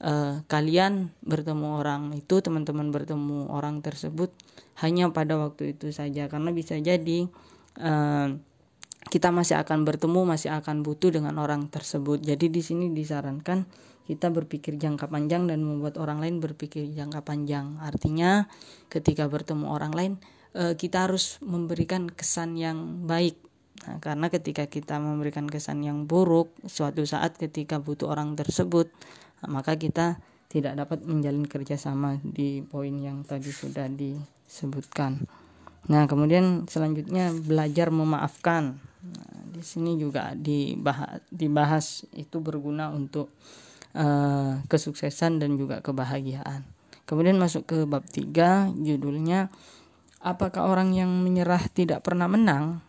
uh, 0.03 0.43
kalian 0.51 1.15
bertemu 1.24 1.79
orang 1.79 2.12
itu, 2.13 2.43
teman-teman 2.43 2.91
bertemu 2.91 3.50
orang 3.50 3.79
tersebut 3.79 4.36
hanya 4.83 5.10
pada 5.10 5.39
waktu 5.39 5.74
itu 5.74 5.89
saja 5.95 6.27
karena 6.27 6.51
bisa 6.51 6.75
jadi 6.77 7.31
uh, 7.79 8.36
kita 9.10 9.29
masih 9.36 9.60
akan 9.60 9.83
bertemu, 9.83 10.24
masih 10.24 10.51
akan 10.55 10.83
butuh 10.83 11.12
dengan 11.12 11.36
orang 11.39 11.67
tersebut. 11.67 12.24
Jadi 12.24 12.48
di 12.48 12.62
sini 12.63 12.91
disarankan 12.91 13.67
kita 14.03 14.31
berpikir 14.31 14.75
jangka 14.75 15.07
panjang 15.07 15.48
dan 15.48 15.63
membuat 15.63 15.95
orang 16.00 16.19
lain 16.19 16.43
berpikir 16.43 16.91
jangka 16.91 17.24
panjang. 17.24 17.79
Artinya 17.79 18.48
ketika 18.91 19.27
bertemu 19.31 19.65
orang 19.72 19.93
lain 19.95 20.13
eh, 20.55 20.75
kita 20.75 21.07
harus 21.07 21.39
memberikan 21.43 22.12
kesan 22.12 22.60
yang 22.60 23.07
baik. 23.07 23.39
Nah, 23.83 24.00
karena 24.00 24.31
ketika 24.31 24.67
kita 24.67 24.95
memberikan 25.00 25.43
kesan 25.50 25.83
yang 25.83 26.07
buruk, 26.07 26.55
suatu 26.63 27.03
saat 27.03 27.36
ketika 27.36 27.83
butuh 27.83 28.15
orang 28.15 28.39
tersebut, 28.39 28.88
maka 29.50 29.76
kita 29.76 30.20
tidak 30.54 30.78
dapat 30.78 31.02
menjalin 31.02 31.50
kerjasama 31.50 32.22
di 32.22 32.62
poin 32.62 32.94
yang 32.94 33.26
tadi 33.26 33.50
sudah 33.50 33.90
disebutkan. 33.90 35.26
Nah, 35.90 36.08
kemudian 36.08 36.70
selanjutnya 36.70 37.34
belajar 37.34 37.90
memaafkan. 37.90 38.78
Nah, 39.04 39.34
di 39.50 39.66
sini 39.66 40.00
juga 40.00 40.32
dibahas, 40.38 41.20
dibahas 41.28 41.86
itu 42.16 42.40
berguna 42.40 42.94
untuk 42.94 43.34
uh, 43.98 44.64
kesuksesan 44.70 45.44
dan 45.44 45.60
juga 45.60 45.84
kebahagiaan. 45.84 46.64
Kemudian 47.04 47.36
masuk 47.36 47.68
ke 47.68 47.78
bab 47.84 48.08
3, 48.08 48.72
judulnya 48.80 49.52
apakah 50.24 50.72
orang 50.72 50.96
yang 50.96 51.12
menyerah 51.12 51.68
tidak 51.68 52.00
pernah 52.06 52.32
menang 52.32 52.80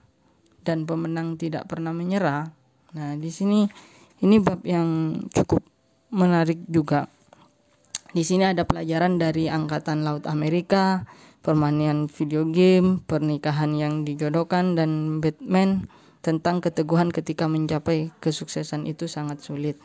dan 0.63 0.87
pemenang 0.87 1.35
tidak 1.35 1.67
pernah 1.67 1.91
menyerah. 1.91 2.47
Nah, 2.95 3.19
di 3.19 3.33
sini 3.35 3.67
ini 4.23 4.39
bab 4.39 4.63
yang 4.63 5.19
cukup 5.35 5.74
menarik 6.14 6.62
juga. 6.71 7.11
Di 8.14 8.23
sini 8.23 8.47
ada 8.47 8.62
pelajaran 8.62 9.18
dari 9.18 9.50
Angkatan 9.50 10.06
Laut 10.06 10.30
Amerika, 10.30 11.02
permainan 11.42 12.06
video 12.06 12.47
game, 12.47 13.02
pernikahan 13.02 13.75
yang 13.75 14.06
dijodohkan 14.06 14.78
dan 14.78 15.18
Batman 15.18 15.90
tentang 16.23 16.62
keteguhan 16.62 17.11
ketika 17.11 17.50
mencapai 17.50 18.14
kesuksesan 18.23 18.87
itu 18.87 19.11
sangat 19.11 19.42
sulit. 19.42 19.76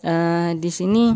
Uh, 0.00 0.56
di 0.56 0.72
sini 0.72 1.14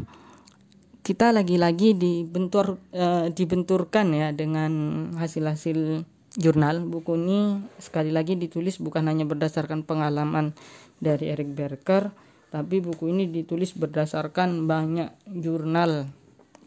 kita 1.03 1.33
lagi-lagi 1.33 1.97
dibentur 1.97 2.77
uh, 2.93 3.33
dibenturkan 3.33 4.13
ya 4.13 4.29
dengan 4.37 4.71
hasil-hasil 5.17 6.05
jurnal. 6.37 6.85
Buku 6.85 7.17
ini 7.17 7.65
sekali 7.81 8.13
lagi 8.13 8.37
ditulis 8.37 8.77
bukan 8.79 9.09
hanya 9.09 9.25
berdasarkan 9.25 9.89
pengalaman 9.89 10.53
dari 11.01 11.33
Eric 11.33 11.57
Berker, 11.57 12.13
tapi 12.49 12.81
buku 12.81 13.13
ini 13.13 13.29
ditulis 13.29 13.77
berdasarkan 13.77 14.65
banyak 14.65 15.13
jurnal 15.29 16.09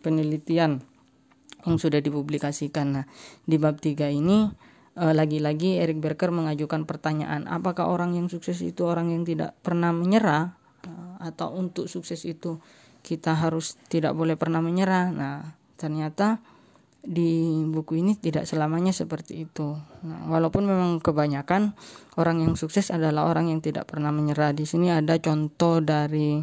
penelitian 0.06 0.82
yang 1.62 1.78
sudah 1.78 2.02
dipublikasikan. 2.02 3.02
Nah, 3.02 3.06
di 3.46 3.58
bab 3.62 3.78
3 3.78 4.10
ini 4.10 4.50
Eh, 4.92 5.16
lagi-lagi 5.16 5.80
Eric 5.80 6.04
Berker 6.04 6.36
mengajukan 6.36 6.84
pertanyaan 6.84 7.48
apakah 7.48 7.88
orang 7.88 8.12
yang 8.12 8.28
sukses 8.28 8.60
itu 8.60 8.84
orang 8.84 9.08
yang 9.08 9.24
tidak 9.24 9.56
pernah 9.64 9.96
menyerah 9.96 10.52
uh, 10.84 11.16
atau 11.24 11.56
untuk 11.56 11.88
sukses 11.88 12.28
itu 12.28 12.60
kita 13.00 13.40
harus 13.40 13.80
tidak 13.88 14.12
boleh 14.12 14.36
pernah 14.36 14.60
menyerah. 14.60 15.16
Nah, 15.16 15.56
ternyata 15.80 16.44
di 17.02 17.66
buku 17.66 17.98
ini 17.98 18.14
tidak 18.14 18.46
selamanya 18.46 18.94
seperti 18.94 19.50
itu. 19.50 19.74
Nah, 20.06 20.30
walaupun 20.30 20.70
memang 20.70 21.02
kebanyakan 21.02 21.74
orang 22.22 22.46
yang 22.46 22.54
sukses 22.54 22.94
adalah 22.94 23.26
orang 23.26 23.50
yang 23.50 23.60
tidak 23.60 23.90
pernah 23.90 24.14
menyerah. 24.14 24.54
Di 24.54 24.70
sini 24.70 24.94
ada 24.94 25.18
contoh 25.18 25.82
dari 25.82 26.38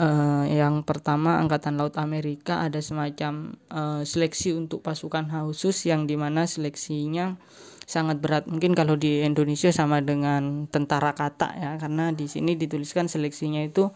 uh, 0.00 0.44
yang 0.48 0.80
pertama 0.88 1.36
Angkatan 1.36 1.76
Laut 1.76 2.00
Amerika 2.00 2.64
ada 2.64 2.80
semacam 2.80 3.52
uh, 3.68 4.00
seleksi 4.00 4.56
untuk 4.56 4.80
pasukan 4.80 5.28
khusus 5.28 5.84
yang 5.84 6.08
di 6.08 6.16
mana 6.16 6.48
seleksinya 6.48 7.36
sangat 7.84 8.24
berat. 8.24 8.48
Mungkin 8.48 8.72
kalau 8.72 8.96
di 8.96 9.20
Indonesia 9.20 9.68
sama 9.74 10.00
dengan 10.00 10.64
tentara 10.72 11.12
kata 11.12 11.48
ya, 11.60 11.70
karena 11.76 12.16
di 12.16 12.24
sini 12.32 12.56
dituliskan 12.56 13.12
seleksinya 13.12 13.60
itu 13.60 13.92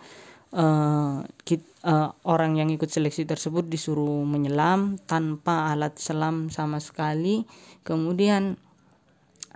uh, 0.53 1.27
kit, 1.43 1.65
uh, 1.83 2.15
orang 2.27 2.59
yang 2.61 2.69
ikut 2.71 2.87
seleksi 2.87 3.27
tersebut 3.27 3.67
disuruh 3.67 4.23
menyelam 4.23 5.01
tanpa 5.09 5.73
alat 5.73 5.99
selam 5.99 6.53
sama 6.53 6.79
sekali. 6.79 7.43
Kemudian 7.83 8.59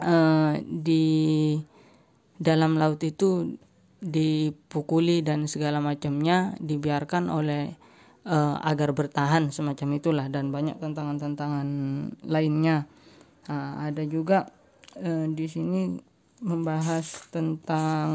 uh, 0.02 0.54
di 0.64 1.58
dalam 2.40 2.80
laut 2.80 3.04
itu 3.04 3.60
dipukuli 4.00 5.20
dan 5.20 5.44
segala 5.44 5.76
macamnya 5.84 6.56
dibiarkan 6.56 7.28
oleh 7.28 7.76
uh, 8.24 8.56
agar 8.64 8.96
bertahan 8.96 9.52
semacam 9.52 9.88
itulah 10.00 10.26
dan 10.32 10.48
banyak 10.48 10.80
tantangan-tantangan 10.80 11.68
lainnya. 12.24 12.88
Uh, 13.44 13.92
ada 13.92 14.02
juga 14.08 14.48
uh, 14.96 15.28
di 15.28 15.46
sini 15.50 16.00
membahas 16.40 17.28
tentang 17.28 18.08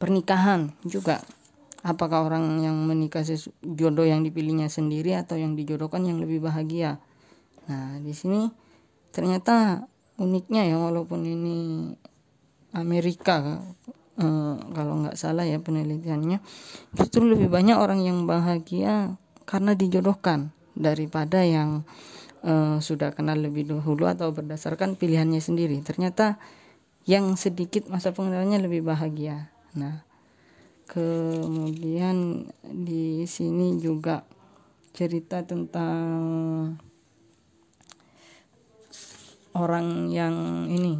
pernikahan 0.00 0.72
juga. 0.88 1.20
Apakah 1.84 2.28
orang 2.28 2.60
yang 2.60 2.76
menikah 2.88 3.24
jodoh 3.64 4.04
yang 4.04 4.24
dipilihnya 4.24 4.72
sendiri 4.72 5.16
atau 5.16 5.36
yang 5.36 5.56
dijodohkan 5.56 6.04
yang 6.04 6.20
lebih 6.20 6.40
bahagia? 6.40 7.00
Nah 7.68 8.00
di 8.00 8.16
sini 8.16 8.48
ternyata 9.12 9.84
uniknya 10.20 10.68
ya 10.68 10.76
walaupun 10.76 11.24
ini 11.24 11.56
Amerika 12.76 13.64
eh, 14.20 14.56
kalau 14.60 15.04
nggak 15.04 15.16
salah 15.16 15.48
ya 15.48 15.56
penelitiannya 15.56 16.44
justru 16.96 17.24
lebih 17.24 17.48
banyak 17.48 17.76
orang 17.76 18.04
yang 18.04 18.28
bahagia 18.28 19.16
karena 19.48 19.72
dijodohkan 19.72 20.52
daripada 20.76 21.40
yang 21.40 21.88
eh, 22.44 22.76
sudah 22.76 23.16
kenal 23.16 23.40
lebih 23.40 23.72
dahulu 23.72 24.04
atau 24.04 24.36
berdasarkan 24.36 25.00
pilihannya 25.00 25.40
sendiri. 25.40 25.80
Ternyata 25.80 26.36
yang 27.08 27.40
sedikit 27.40 27.88
masa 27.88 28.12
pengenalannya 28.12 28.68
lebih 28.68 28.84
bahagia 28.84 29.48
Nah, 29.78 30.02
kemudian 30.90 32.50
di 32.66 33.22
sini 33.22 33.78
juga 33.78 34.26
cerita 34.90 35.46
tentang 35.46 36.18
orang 39.54 40.10
yang 40.10 40.66
ini 40.66 40.98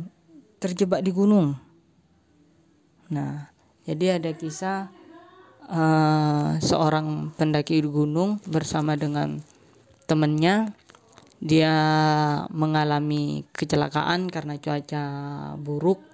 terjebak 0.63 1.03
di 1.03 1.11
gunung. 1.11 1.59
Nah, 3.11 3.51
jadi 3.83 4.23
ada 4.23 4.31
kisah 4.31 4.87
uh, 5.67 6.55
seorang 6.63 7.35
pendaki 7.35 7.83
di 7.83 7.91
gunung 7.91 8.39
bersama 8.47 8.95
dengan 8.95 9.43
temannya. 10.07 10.71
Dia 11.41 11.73
mengalami 12.53 13.49
kecelakaan 13.57 14.29
karena 14.29 14.61
cuaca 14.61 15.05
buruk 15.57 16.10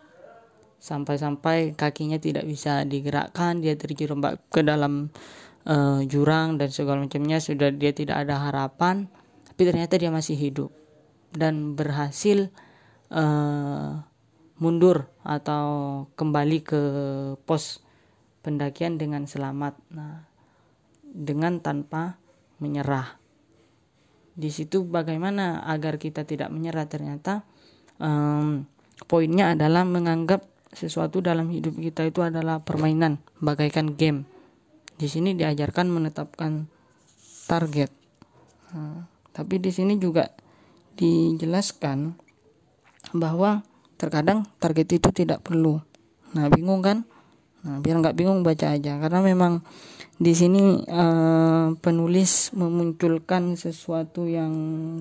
sampai-sampai 0.86 1.74
kakinya 1.74 2.22
tidak 2.22 2.46
bisa 2.46 2.86
digerakkan 2.86 3.58
dia 3.58 3.74
terjerembab 3.74 4.38
ke 4.54 4.62
dalam 4.62 5.10
uh, 5.66 5.98
jurang 6.06 6.62
dan 6.62 6.70
segala 6.70 7.02
macamnya 7.02 7.42
sudah 7.42 7.74
dia 7.74 7.90
tidak 7.90 8.22
ada 8.22 8.38
harapan 8.46 9.10
tapi 9.50 9.66
ternyata 9.66 9.98
dia 9.98 10.14
masih 10.14 10.38
hidup 10.38 10.70
dan 11.34 11.74
berhasil 11.74 12.54
uh, 13.10 13.98
mundur 14.62 15.10
atau 15.26 15.66
kembali 16.14 16.58
ke 16.62 16.82
pos 17.44 17.82
pendakian 18.40 18.96
dengan 18.96 19.26
selamat. 19.26 19.74
Nah 19.90 20.36
dengan 21.16 21.64
tanpa 21.64 22.20
menyerah. 22.60 23.16
Di 24.36 24.52
situ 24.52 24.84
bagaimana 24.84 25.64
agar 25.64 25.96
kita 25.96 26.28
tidak 26.28 26.52
menyerah? 26.52 26.84
Ternyata 26.84 27.48
um, 27.96 28.68
poinnya 29.08 29.56
adalah 29.56 29.88
menganggap 29.88 30.44
sesuatu 30.72 31.22
dalam 31.22 31.50
hidup 31.52 31.78
kita 31.78 32.06
itu 32.06 32.22
adalah 32.22 32.62
permainan 32.62 33.22
bagaikan 33.38 33.94
game. 33.94 34.26
Di 34.96 35.06
sini 35.06 35.36
diajarkan 35.36 35.86
menetapkan 35.92 36.66
target. 37.46 37.92
Nah, 38.72 39.06
tapi 39.36 39.60
di 39.60 39.70
sini 39.70 40.00
juga 40.00 40.32
dijelaskan 40.96 42.16
bahwa 43.14 43.62
terkadang 44.00 44.48
target 44.58 44.96
itu 44.96 45.08
tidak 45.12 45.44
perlu. 45.44 45.78
Nah 46.32 46.48
bingung 46.48 46.80
kan? 46.80 47.04
Nah 47.62 47.78
biar 47.84 48.00
nggak 48.00 48.16
bingung 48.16 48.40
baca 48.40 48.72
aja 48.74 48.96
karena 48.98 49.20
memang 49.20 49.60
di 50.16 50.32
sini 50.32 50.80
uh, 50.88 51.76
penulis 51.76 52.56
memunculkan 52.56 53.56
sesuatu 53.60 54.24
yang 54.24 54.54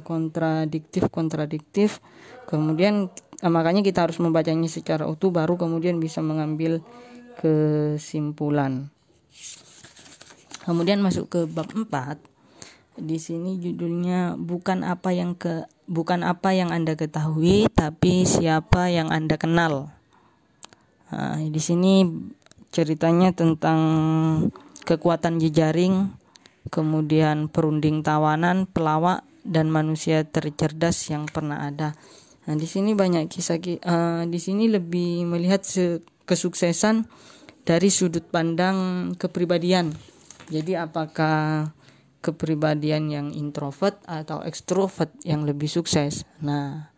kontradiktif 0.04 1.08
kontradiktif 1.08 2.04
kemudian 2.52 3.08
Nah, 3.44 3.52
makanya 3.52 3.84
kita 3.84 4.08
harus 4.08 4.18
membacanya 4.18 4.66
secara 4.66 5.06
utuh 5.06 5.30
baru 5.34 5.60
kemudian 5.60 6.00
bisa 6.00 6.24
mengambil 6.24 6.80
kesimpulan. 7.38 8.88
Kemudian 10.64 11.04
masuk 11.04 11.30
ke 11.30 11.40
bab 11.46 11.68
4. 11.70 12.18
Di 12.96 13.20
sini 13.20 13.60
judulnya 13.60 14.40
bukan 14.40 14.88
apa 14.88 15.12
yang 15.12 15.36
ke 15.36 15.68
bukan 15.86 16.24
apa 16.24 16.56
yang 16.56 16.72
Anda 16.72 16.96
ketahui 16.96 17.68
tapi 17.70 18.24
siapa 18.24 18.88
yang 18.88 19.12
Anda 19.12 19.36
kenal. 19.36 19.92
Nah, 21.12 21.38
di 21.38 21.62
sini 21.62 22.08
ceritanya 22.72 23.36
tentang 23.36 23.80
kekuatan 24.86 25.42
jejaring, 25.42 26.14
kemudian 26.70 27.50
perunding 27.50 28.06
tawanan, 28.06 28.70
pelawak 28.70 29.26
dan 29.42 29.74
manusia 29.74 30.26
tercerdas 30.26 31.10
yang 31.10 31.26
pernah 31.26 31.68
ada. 31.70 31.98
Nah, 32.46 32.54
di 32.54 32.70
sini 32.70 32.94
banyak 32.94 33.26
kisah 33.26 33.58
uh, 33.58 34.24
di 34.30 34.38
sini 34.38 34.70
lebih 34.70 35.26
melihat 35.26 35.66
kesuksesan 36.30 37.10
dari 37.66 37.90
sudut 37.90 38.30
pandang 38.30 39.12
kepribadian. 39.18 39.90
Jadi 40.54 40.78
apakah 40.78 41.74
kepribadian 42.22 43.10
yang 43.10 43.28
introvert 43.34 43.98
atau 44.06 44.46
ekstrovert 44.46 45.10
yang 45.26 45.42
lebih 45.46 45.66
sukses? 45.66 46.22
Nah, 46.46 46.94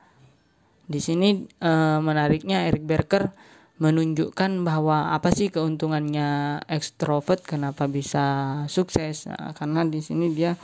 di 0.83 0.99
sini 0.99 1.47
uh, 1.63 1.99
menariknya 2.03 2.67
Eric 2.67 2.83
Berker 2.83 3.31
menunjukkan 3.77 4.65
bahwa 4.65 5.13
apa 5.13 5.29
sih 5.29 5.53
keuntungannya 5.53 6.61
ekstrovert 6.65 7.45
kenapa 7.45 7.85
bisa 7.85 8.25
sukses? 8.65 9.29
Nah, 9.29 9.53
karena 9.53 9.85
di 9.85 10.01
sini 10.01 10.33
dia 10.33 10.57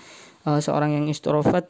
uh, 0.49 0.57
seorang 0.57 0.97
yang 0.97 1.05
introvert 1.05 1.69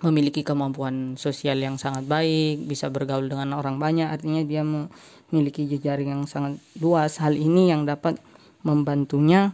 memiliki 0.00 0.40
kemampuan 0.40 1.18
sosial 1.20 1.60
yang 1.60 1.76
sangat 1.76 2.08
baik, 2.08 2.64
bisa 2.64 2.88
bergaul 2.88 3.28
dengan 3.28 3.52
orang 3.58 3.76
banyak, 3.76 4.08
artinya 4.08 4.40
dia 4.46 4.64
memiliki 4.64 5.68
jejaring 5.68 6.14
yang 6.14 6.24
sangat 6.24 6.56
luas. 6.80 7.20
Hal 7.20 7.36
ini 7.36 7.68
yang 7.68 7.84
dapat 7.84 8.16
membantunya 8.64 9.52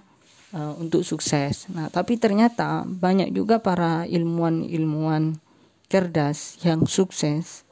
uh, 0.55 0.77
untuk 0.79 1.03
sukses. 1.03 1.67
Nah, 1.73 1.91
tapi 1.91 2.21
ternyata 2.21 2.87
banyak 2.87 3.35
juga 3.35 3.59
para 3.59 4.07
ilmuwan-ilmuwan 4.07 5.41
cerdas 5.87 6.59
yang 6.63 6.87
sukses 6.87 7.67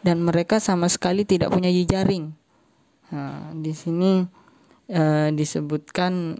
dan 0.00 0.24
mereka 0.24 0.60
sama 0.60 0.88
sekali 0.88 1.28
tidak 1.28 1.52
punya 1.52 1.68
jejaring. 1.68 2.39
Nah, 3.10 3.50
di 3.54 3.74
sini 3.74 4.22
uh, 4.90 5.28
disebutkan 5.34 6.38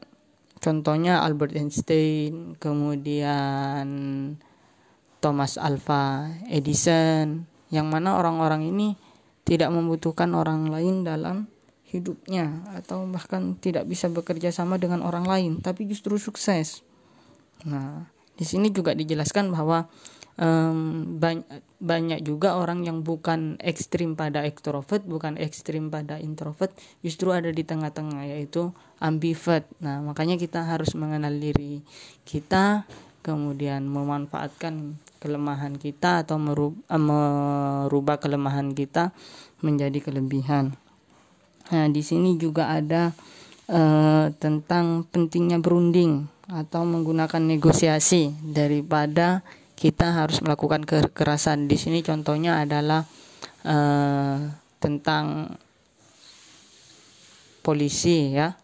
contohnya 0.60 1.22
Albert 1.26 1.58
Einstein, 1.58 2.54
kemudian 2.60 3.88
Thomas 5.18 5.58
Alva 5.58 6.30
Edison 6.46 7.44
yang 7.70 7.86
mana 7.86 8.18
orang-orang 8.18 8.66
ini 8.66 8.94
tidak 9.46 9.70
membutuhkan 9.74 10.30
orang 10.34 10.70
lain 10.70 11.02
dalam 11.02 11.50
hidupnya 11.90 12.62
atau 12.70 13.02
bahkan 13.10 13.58
tidak 13.58 13.82
bisa 13.90 14.06
bekerja 14.06 14.54
sama 14.54 14.78
dengan 14.78 15.02
orang 15.02 15.26
lain 15.26 15.52
tapi 15.58 15.90
justru 15.90 16.16
sukses. 16.22 16.86
Nah, 17.66 18.06
di 18.38 18.46
sini 18.46 18.70
juga 18.70 18.94
dijelaskan 18.94 19.50
bahwa 19.50 19.90
um, 20.40 21.04
banyak, 21.20 21.60
banyak 21.78 22.20
juga 22.24 22.56
orang 22.56 22.82
yang 22.88 23.04
bukan 23.04 23.60
ekstrim 23.60 24.16
pada 24.16 24.42
ekstrovert, 24.42 25.04
bukan 25.04 25.36
ekstrim 25.36 25.92
pada 25.92 26.16
introvert, 26.16 26.72
justru 27.04 27.30
ada 27.30 27.52
di 27.52 27.62
tengah-tengah 27.62 28.26
yaitu 28.26 28.72
ambivert. 28.98 29.68
Nah, 29.84 30.00
makanya 30.00 30.40
kita 30.40 30.64
harus 30.64 30.96
mengenal 30.96 31.36
diri 31.36 31.84
kita, 32.24 32.88
kemudian 33.20 33.84
memanfaatkan 33.84 34.96
kelemahan 35.20 35.76
kita 35.76 36.24
atau 36.24 36.40
eh, 36.40 36.80
merubah 36.96 38.16
kelemahan 38.16 38.72
kita 38.72 39.12
menjadi 39.60 40.00
kelebihan. 40.00 40.72
Nah, 41.70 41.86
di 41.86 42.02
sini 42.02 42.34
juga 42.34 42.66
ada 42.74 43.14
uh, 43.70 44.26
tentang 44.42 45.06
pentingnya 45.06 45.62
berunding 45.62 46.26
atau 46.50 46.82
menggunakan 46.82 47.38
negosiasi 47.38 48.34
daripada 48.42 49.46
kita 49.80 50.12
harus 50.12 50.44
melakukan 50.44 50.84
kekerasan. 50.84 51.64
Di 51.64 51.80
sini 51.80 52.04
contohnya 52.04 52.60
adalah 52.60 53.08
uh, 53.64 54.52
tentang 54.76 55.56
polisi 57.64 58.36
ya, 58.36 58.60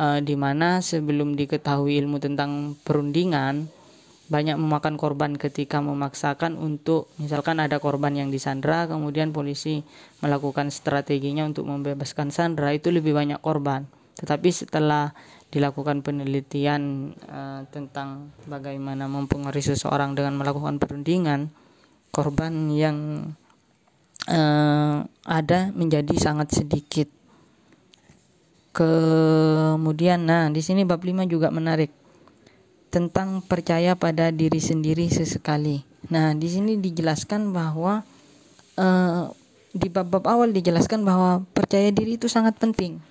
uh, 0.00 0.24
di 0.24 0.32
mana 0.40 0.80
sebelum 0.80 1.36
diketahui 1.36 2.00
ilmu 2.00 2.16
tentang 2.16 2.80
perundingan 2.80 3.68
banyak 4.24 4.56
memakan 4.56 4.96
korban 4.96 5.36
ketika 5.36 5.84
memaksakan 5.84 6.56
untuk 6.56 7.12
misalkan 7.20 7.60
ada 7.60 7.76
korban 7.76 8.16
yang 8.16 8.32
disandra 8.32 8.88
kemudian 8.88 9.36
polisi 9.36 9.84
melakukan 10.24 10.72
strateginya 10.72 11.44
untuk 11.44 11.68
membebaskan 11.68 12.32
sandra 12.32 12.72
itu 12.72 12.88
lebih 12.88 13.12
banyak 13.12 13.36
korban 13.44 13.84
tetapi 14.16 14.48
setelah 14.48 15.12
dilakukan 15.54 16.02
penelitian 16.02 17.14
uh, 17.30 17.62
tentang 17.70 18.34
bagaimana 18.50 19.06
mempengaruhi 19.06 19.62
seseorang 19.62 20.18
dengan 20.18 20.34
melakukan 20.34 20.82
perundingan 20.82 21.54
korban 22.10 22.74
yang 22.74 23.30
uh, 24.26 25.06
ada 25.22 25.70
menjadi 25.70 26.10
sangat 26.18 26.58
sedikit 26.58 27.06
kemudian 28.74 30.26
nah 30.26 30.50
di 30.50 30.58
sini 30.58 30.82
bab 30.82 30.98
5 30.98 31.30
juga 31.30 31.54
menarik 31.54 31.94
tentang 32.94 33.42
percaya 33.42 33.98
pada 33.98 34.30
diri 34.30 34.62
sendiri 34.62 35.10
sesekali. 35.10 35.82
Nah, 36.14 36.30
di 36.30 36.46
sini 36.46 36.78
dijelaskan 36.78 37.50
bahwa 37.50 38.06
uh, 38.78 39.34
di 39.74 39.90
bab-bab 39.90 40.22
awal 40.30 40.54
dijelaskan 40.54 41.02
bahwa 41.02 41.42
percaya 41.50 41.90
diri 41.90 42.14
itu 42.14 42.30
sangat 42.30 42.54
penting. 42.54 43.02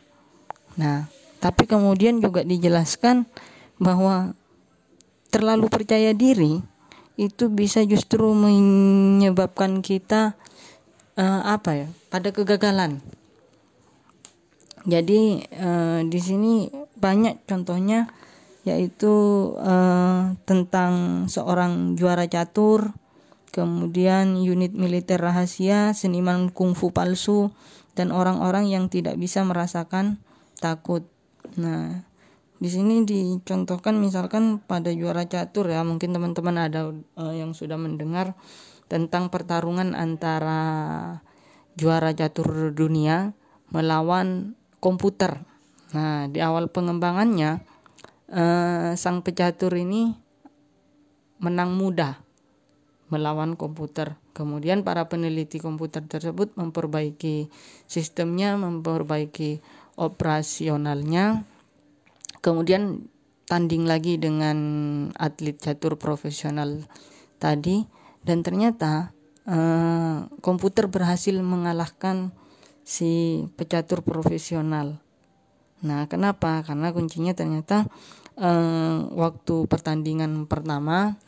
Nah, 0.80 1.12
tapi 1.44 1.68
kemudian 1.68 2.24
juga 2.24 2.48
dijelaskan 2.48 3.28
bahwa 3.76 4.32
terlalu 5.28 5.68
percaya 5.68 6.16
diri 6.16 6.64
itu 7.20 7.52
bisa 7.52 7.84
justru 7.84 8.32
menyebabkan 8.32 9.84
kita 9.84 10.40
uh, 11.20 11.42
apa 11.44 11.84
ya 11.84 11.88
pada 12.08 12.32
kegagalan. 12.32 13.04
Jadi 14.88 15.44
uh, 15.60 16.00
di 16.08 16.20
sini 16.24 16.72
banyak 16.96 17.44
contohnya 17.44 18.08
yaitu 18.64 19.12
uh, 19.60 20.40
tentang 20.48 21.28
seorang 21.28 22.00
juara 22.00 22.24
catur, 22.32 22.96
kemudian 23.52 24.40
unit 24.40 24.72
militer 24.72 25.20
rahasia, 25.20 25.92
seniman 25.92 26.48
kungfu 26.48 26.96
palsu, 26.96 27.52
dan 28.00 28.16
orang-orang 28.16 28.72
yang 28.72 28.88
tidak 28.88 29.20
bisa 29.20 29.44
merasakan 29.44 30.24
takut. 30.64 31.13
Nah, 31.60 32.02
di 32.58 32.70
sini 32.72 33.04
dicontohkan 33.04 34.00
misalkan 34.00 34.64
pada 34.64 34.90
juara 34.94 35.28
catur 35.28 35.70
ya, 35.70 35.84
mungkin 35.84 36.16
teman-teman 36.16 36.56
ada 36.58 36.90
uh, 37.20 37.34
yang 37.36 37.52
sudah 37.52 37.76
mendengar 37.76 38.34
tentang 38.88 39.28
pertarungan 39.34 39.94
antara 39.94 40.62
juara 41.74 42.14
catur 42.14 42.72
dunia 42.72 43.34
melawan 43.74 44.54
komputer. 44.78 45.42
Nah, 45.94 46.30
di 46.30 46.42
awal 46.42 46.70
pengembangannya 46.70 47.62
uh, 48.34 48.94
sang 48.98 49.22
pecatur 49.22 49.78
ini 49.78 50.14
menang 51.42 51.76
mudah 51.76 52.22
melawan 53.14 53.54
komputer. 53.54 54.18
Kemudian 54.34 54.82
para 54.82 55.06
peneliti 55.06 55.62
komputer 55.62 56.02
tersebut 56.10 56.58
memperbaiki 56.58 57.54
sistemnya, 57.86 58.58
memperbaiki 58.58 59.62
operasionalnya. 59.96 61.46
Kemudian 62.44 63.08
tanding 63.48 63.88
lagi 63.88 64.20
dengan 64.20 64.58
atlet 65.16 65.56
catur 65.56 65.96
profesional 66.00 66.84
tadi 67.40 67.86
dan 68.24 68.42
ternyata 68.44 69.12
uh, 69.48 70.28
komputer 70.40 70.88
berhasil 70.88 71.36
mengalahkan 71.40 72.32
si 72.84 73.44
pecatur 73.56 74.04
profesional. 74.04 75.00
Nah, 75.84 76.08
kenapa? 76.08 76.64
Karena 76.64 76.96
kuncinya 76.96 77.36
ternyata 77.36 77.84
eh, 78.40 78.98
waktu 79.04 79.68
pertandingan 79.68 80.48
pertama 80.48 81.20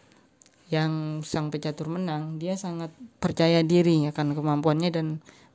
yang 0.73 1.21
sang 1.21 1.53
pecatur 1.53 1.91
menang 1.91 2.41
dia 2.41 2.57
sangat 2.57 2.89
percaya 3.21 3.61
diri 3.61 4.09
akan 4.09 4.33
kemampuannya 4.33 4.89
dan 4.89 5.07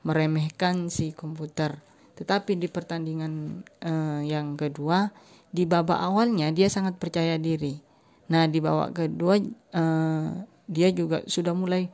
meremehkan 0.07 0.87
si 0.87 1.11
komputer 1.11 1.83
tetapi 2.21 2.61
di 2.61 2.69
pertandingan 2.69 3.65
eh, 3.81 4.21
yang 4.29 4.61
kedua 4.61 5.09
di 5.49 5.65
babak 5.65 5.97
awalnya 5.97 6.53
dia 6.53 6.69
sangat 6.69 7.01
percaya 7.01 7.41
diri. 7.41 7.81
Nah 8.29 8.45
di 8.45 8.61
babak 8.61 8.93
kedua 8.93 9.41
eh, 9.41 10.29
dia 10.69 10.89
juga 10.93 11.25
sudah 11.25 11.57
mulai 11.57 11.89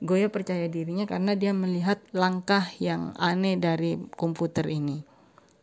goya 0.00 0.32
percaya 0.32 0.70
dirinya 0.72 1.04
karena 1.04 1.36
dia 1.36 1.52
melihat 1.52 2.00
langkah 2.16 2.64
yang 2.80 3.12
aneh 3.20 3.60
dari 3.60 4.00
komputer 4.16 4.64
ini. 4.72 5.04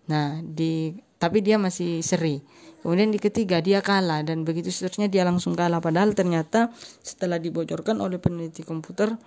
Nah 0.06 0.38
di 0.46 0.94
tapi 1.18 1.41
dia 1.41 1.58
masih 1.58 2.06
seri. 2.06 2.46
Kemudian 2.86 3.10
di 3.10 3.18
ketiga 3.18 3.65
dia 3.65 3.82
kalah 3.82 4.22
dan 4.22 4.46
begitu 4.46 4.70
seterusnya 4.70 5.10
dia 5.10 5.26
langsung 5.26 5.58
kalah. 5.58 5.82
Padahal 5.82 6.13
ternyata 6.13 6.70
setelah 7.02 7.41
dibocorkan 7.41 7.98
oleh 7.98 8.22
peneliti 8.22 8.62
komputer 8.62 9.18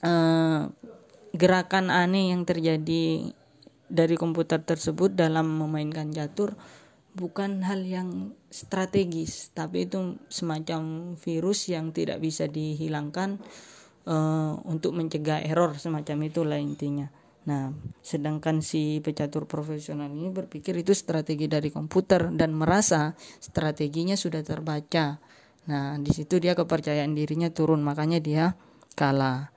uh, 0.00 0.60
gerakan 1.36 1.92
aneh 1.92 2.32
yang 2.32 2.48
terjadi 2.48 3.28
dari 3.92 4.16
komputer 4.16 4.64
tersebut 4.64 5.12
dalam 5.12 5.60
memainkan 5.60 6.08
catur 6.08 6.56
bukan 7.12 7.60
hal 7.60 7.84
yang 7.84 8.32
strategis, 8.48 9.52
tapi 9.52 9.84
itu 9.84 10.16
semacam 10.32 11.12
virus 11.20 11.68
yang 11.68 11.92
tidak 11.92 12.24
bisa 12.24 12.48
dihilangkan 12.48 13.36
uh, 14.08 14.56
untuk 14.64 14.96
mencegah 14.96 15.44
error 15.44 15.76
semacam 15.76 16.16
itulah 16.24 16.56
intinya. 16.56 17.12
Nah, 17.42 17.74
sedangkan 18.00 18.64
si 18.64 19.02
pecatur 19.02 19.50
profesional 19.50 20.08
ini 20.08 20.30
berpikir 20.32 20.78
itu 20.78 20.94
strategi 20.94 21.50
dari 21.50 21.68
komputer 21.68 22.32
dan 22.32 22.54
merasa 22.56 23.12
strateginya 23.18 24.16
sudah 24.16 24.40
terbaca. 24.40 25.20
Nah, 25.68 25.98
di 26.00 26.10
situ 26.14 26.40
dia 26.40 26.56
kepercayaan 26.56 27.12
dirinya 27.12 27.52
turun, 27.52 27.84
makanya 27.84 28.22
dia 28.22 28.56
kalah. 28.96 29.51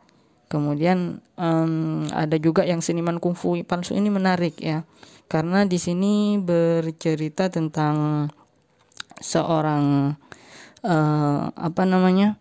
Kemudian 0.45 1.25
um, 1.41 2.05
ada 2.13 2.37
juga 2.37 2.61
yang 2.61 2.79
seniman 2.79 3.17
kungfu 3.17 3.57
palsu 3.65 3.97
ini 3.97 4.13
menarik 4.13 4.61
ya, 4.61 4.85
karena 5.25 5.65
di 5.65 5.81
sini 5.81 6.37
bercerita 6.37 7.49
tentang 7.49 8.29
seorang 9.17 10.13
uh, 10.85 11.49
apa 11.49 11.83
namanya 11.89 12.37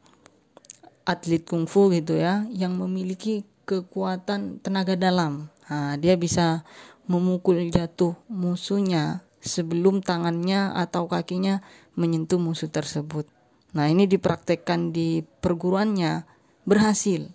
atlet 1.08 1.48
kungfu 1.48 1.88
gitu 1.96 2.20
ya, 2.20 2.44
yang 2.52 2.76
memiliki 2.76 3.48
kekuatan 3.64 4.60
tenaga 4.60 5.00
dalam. 5.00 5.48
Nah, 5.72 5.96
dia 5.96 6.20
bisa 6.20 6.60
memukul 7.08 7.72
jatuh 7.72 8.12
musuhnya 8.28 9.24
sebelum 9.40 10.04
tangannya 10.04 10.76
atau 10.76 11.08
kakinya 11.08 11.64
menyentuh 11.96 12.36
musuh 12.36 12.68
tersebut. 12.68 13.24
Nah, 13.72 13.88
ini 13.88 14.04
dipraktekkan 14.04 14.92
di 14.92 15.24
perguruannya 15.24 16.28
berhasil. 16.68 17.28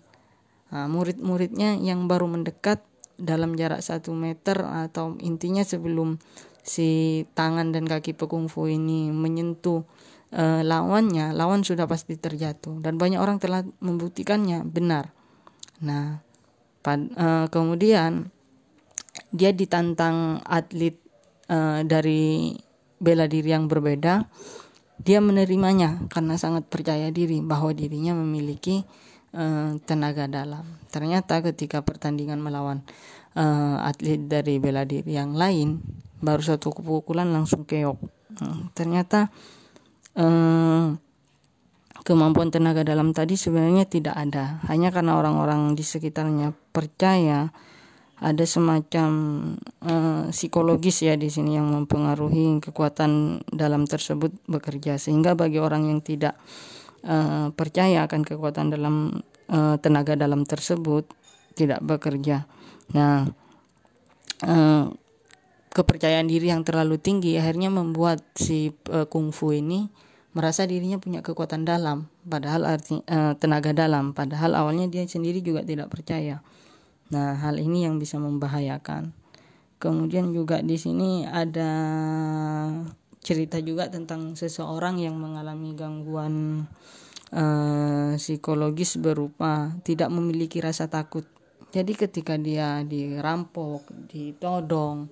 Nah, 0.70 0.86
murid-muridnya 0.86 1.78
yang 1.78 2.06
baru 2.06 2.30
mendekat 2.30 2.82
dalam 3.20 3.58
jarak 3.58 3.84
satu 3.84 4.14
meter 4.16 4.62
atau 4.64 5.18
intinya 5.20 5.60
sebelum 5.66 6.16
si 6.62 7.22
tangan 7.34 7.74
dan 7.74 7.84
kaki 7.84 8.16
pekungfu 8.16 8.70
ini 8.70 9.12
menyentuh 9.12 9.84
e, 10.32 10.64
lawannya, 10.64 11.34
lawan 11.36 11.66
sudah 11.66 11.84
pasti 11.84 12.16
terjatuh 12.16 12.80
dan 12.80 12.96
banyak 12.96 13.20
orang 13.20 13.42
telah 13.42 13.66
membuktikannya 13.82 14.64
benar. 14.64 15.12
Nah, 15.80 16.20
pad, 16.84 17.00
uh, 17.16 17.46
kemudian 17.48 18.28
dia 19.32 19.52
ditantang 19.52 20.44
atlet 20.44 20.96
uh, 21.48 21.80
dari 21.84 22.56
bela 23.00 23.24
diri 23.24 23.48
yang 23.52 23.66
berbeda. 23.66 24.28
Dia 25.00 25.24
menerimanya 25.24 25.96
karena 26.12 26.36
sangat 26.36 26.68
percaya 26.68 27.08
diri 27.08 27.40
bahwa 27.40 27.72
dirinya 27.72 28.12
memiliki 28.12 28.84
uh, 29.34 29.76
tenaga 29.84 30.26
dalam. 30.26 30.64
Ternyata 30.90 31.42
ketika 31.44 31.82
pertandingan 31.82 32.42
melawan 32.42 32.82
uh, 33.34 33.82
atlet 33.84 34.20
dari 34.26 34.58
bela 34.58 34.82
diri 34.86 35.14
yang 35.14 35.34
lain, 35.34 35.82
baru 36.20 36.42
satu 36.42 36.74
pukulan 36.74 37.30
langsung 37.30 37.64
keok. 37.66 37.98
Uh, 38.40 38.70
ternyata 38.74 39.30
uh, 40.18 40.94
kemampuan 42.06 42.48
tenaga 42.48 42.86
dalam 42.86 43.12
tadi 43.12 43.36
sebenarnya 43.36 43.84
tidak 43.86 44.16
ada 44.16 44.62
hanya 44.70 44.88
karena 44.94 45.18
orang-orang 45.18 45.74
di 45.76 45.84
sekitarnya 45.84 46.54
percaya 46.72 47.52
ada 48.20 48.44
semacam 48.44 49.10
uh, 49.80 50.28
psikologis 50.28 51.00
ya 51.00 51.16
di 51.16 51.32
sini 51.32 51.56
yang 51.56 51.72
mempengaruhi 51.72 52.60
kekuatan 52.60 53.40
dalam 53.48 53.88
tersebut 53.88 54.28
bekerja 54.44 55.00
sehingga 55.00 55.32
bagi 55.32 55.56
orang 55.56 55.88
yang 55.88 56.04
tidak 56.04 56.36
uh, 56.36 56.79
percaya 57.56 58.04
akan 58.04 58.20
kekuatan 58.22 58.72
dalam 58.72 59.24
uh, 59.50 59.76
tenaga 59.82 60.14
dalam 60.14 60.46
tersebut 60.46 61.04
tidak 61.58 61.82
bekerja. 61.82 62.46
Nah, 62.94 63.26
uh, 64.46 64.84
kepercayaan 65.70 66.26
diri 66.26 66.50
yang 66.50 66.62
terlalu 66.66 66.98
tinggi 66.98 67.38
akhirnya 67.38 67.70
membuat 67.70 68.22
si 68.38 68.74
uh, 68.90 69.06
kungfu 69.06 69.54
ini 69.54 69.90
merasa 70.30 70.62
dirinya 70.62 71.02
punya 71.02 71.26
kekuatan 71.26 71.66
dalam 71.66 72.06
padahal 72.22 72.66
arti 72.66 73.02
uh, 73.10 73.34
tenaga 73.38 73.74
dalam. 73.74 74.14
Padahal 74.14 74.54
awalnya 74.54 74.86
dia 74.86 75.02
sendiri 75.06 75.42
juga 75.42 75.66
tidak 75.66 75.90
percaya. 75.90 76.42
Nah 77.10 77.34
hal 77.38 77.58
ini 77.58 77.86
yang 77.86 77.98
bisa 77.98 78.18
membahayakan. 78.22 79.10
Kemudian 79.80 80.30
juga 80.36 80.60
di 80.60 80.76
sini 80.76 81.24
ada 81.24 81.72
cerita 83.20 83.60
juga 83.60 83.92
tentang 83.92 84.32
seseorang 84.32 84.96
yang 84.96 85.16
mengalami 85.20 85.76
gangguan 85.76 86.64
uh, 87.36 88.16
psikologis 88.16 88.96
berupa 88.96 89.76
tidak 89.84 90.08
memiliki 90.08 90.58
rasa 90.58 90.88
takut. 90.88 91.28
Jadi 91.70 91.94
ketika 91.94 92.34
dia 92.34 92.82
dirampok 92.82 93.86
ditodong 94.10 95.06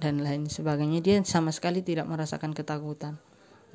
dan 0.00 0.24
lain 0.24 0.50
sebagainya 0.50 0.98
dia 1.04 1.16
sama 1.22 1.54
sekali 1.54 1.84
tidak 1.86 2.08
merasakan 2.08 2.50
ketakutan. 2.56 3.20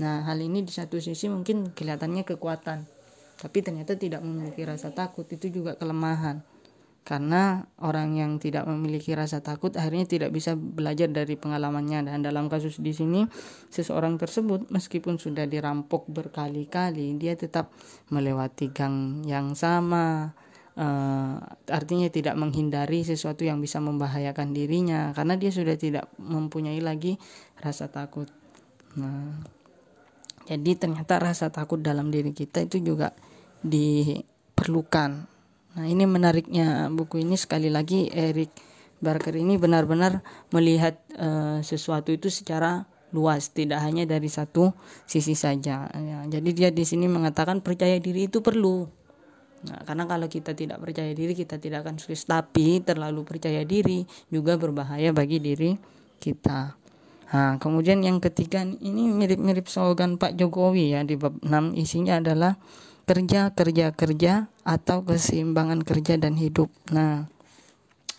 Nah 0.02 0.28
hal 0.28 0.44
ini 0.44 0.66
di 0.66 0.74
satu 0.74 1.00
sisi 1.00 1.32
mungkin 1.32 1.72
kelihatannya 1.72 2.28
kekuatan 2.28 2.84
tapi 3.36 3.60
ternyata 3.64 3.96
tidak 3.96 4.26
memiliki 4.26 4.66
rasa 4.68 4.92
takut. 4.92 5.24
Itu 5.30 5.48
juga 5.48 5.80
kelemahan 5.80 6.55
karena 7.06 7.70
orang 7.86 8.18
yang 8.18 8.42
tidak 8.42 8.66
memiliki 8.66 9.14
rasa 9.14 9.46
takut 9.46 9.70
akhirnya 9.78 10.10
tidak 10.10 10.34
bisa 10.34 10.58
belajar 10.58 11.06
dari 11.06 11.38
pengalamannya 11.38 12.10
dan 12.10 12.26
dalam 12.26 12.50
kasus 12.50 12.82
di 12.82 12.98
sini 12.98 13.30
seseorang 13.70 14.18
tersebut 14.18 14.74
meskipun 14.74 15.22
sudah 15.22 15.46
dirampok 15.46 16.10
berkali-kali 16.10 17.14
dia 17.22 17.38
tetap 17.38 17.70
melewati 18.10 18.74
gang 18.74 19.22
yang 19.30 19.54
sama 19.54 20.34
uh, 20.80 21.36
artinya 21.72 22.08
tidak 22.12 22.36
menghindari 22.36 23.06
sesuatu 23.06 23.46
yang 23.48 23.60
bisa 23.62 23.80
membahayakan 23.80 24.52
dirinya 24.52 25.14
karena 25.16 25.38
dia 25.40 25.52
sudah 25.52 25.76
tidak 25.80 26.12
mempunyai 26.20 26.80
lagi 26.84 27.18
rasa 27.60 27.88
takut. 27.90 28.28
Nah, 29.00 29.44
jadi 30.46 30.72
ternyata 30.78 31.20
rasa 31.20 31.50
takut 31.50 31.82
dalam 31.82 32.12
diri 32.14 32.32
kita 32.32 32.64
itu 32.64 32.80
juga 32.84 33.16
diperlukan. 33.66 35.35
Nah, 35.76 35.86
ini 35.86 36.08
menariknya 36.08 36.88
buku 36.92 37.24
ini 37.24 37.36
sekali 37.36 37.68
lagi 37.68 38.08
Eric 38.12 38.52
Barker 39.04 39.36
ini 39.36 39.60
benar-benar 39.60 40.24
melihat 40.56 41.04
uh, 41.20 41.60
sesuatu 41.60 42.16
itu 42.16 42.32
secara 42.32 42.88
luas, 43.12 43.52
tidak 43.52 43.84
hanya 43.84 44.08
dari 44.08 44.28
satu 44.32 44.72
sisi 45.08 45.36
saja. 45.36 45.88
Ya, 45.92 46.20
jadi 46.40 46.50
dia 46.56 46.70
di 46.72 46.84
sini 46.88 47.12
mengatakan 47.12 47.60
percaya 47.60 48.00
diri 48.00 48.28
itu 48.32 48.40
perlu 48.40 48.88
Nah, 49.66 49.82
karena 49.82 50.06
kalau 50.06 50.28
kita 50.30 50.54
tidak 50.54 50.78
percaya 50.78 51.12
diri, 51.18 51.34
kita 51.34 51.58
tidak 51.58 51.86
akan 51.86 51.98
sukses. 51.98 52.30
Tapi 52.30 52.86
terlalu 52.86 53.26
percaya 53.26 53.66
diri 53.66 54.06
juga 54.30 54.62
berbahaya 54.62 55.10
bagi 55.10 55.42
diri 55.42 55.74
kita. 56.22 56.78
Nah, 57.34 57.58
kemudian 57.58 58.06
yang 58.06 58.22
ketiga 58.22 58.62
ini 58.62 59.10
mirip-mirip 59.10 59.66
slogan 59.66 60.22
Pak 60.22 60.38
Jokowi 60.38 60.94
ya 60.94 61.02
di 61.02 61.18
bab 61.18 61.42
6 61.42 61.74
isinya 61.74 62.22
adalah 62.22 62.54
kerja 63.06 63.54
kerja 63.54 63.94
kerja 63.94 64.50
atau 64.66 65.06
keseimbangan 65.06 65.86
kerja 65.86 66.18
dan 66.18 66.36
hidup. 66.36 66.74
Nah, 66.90 67.30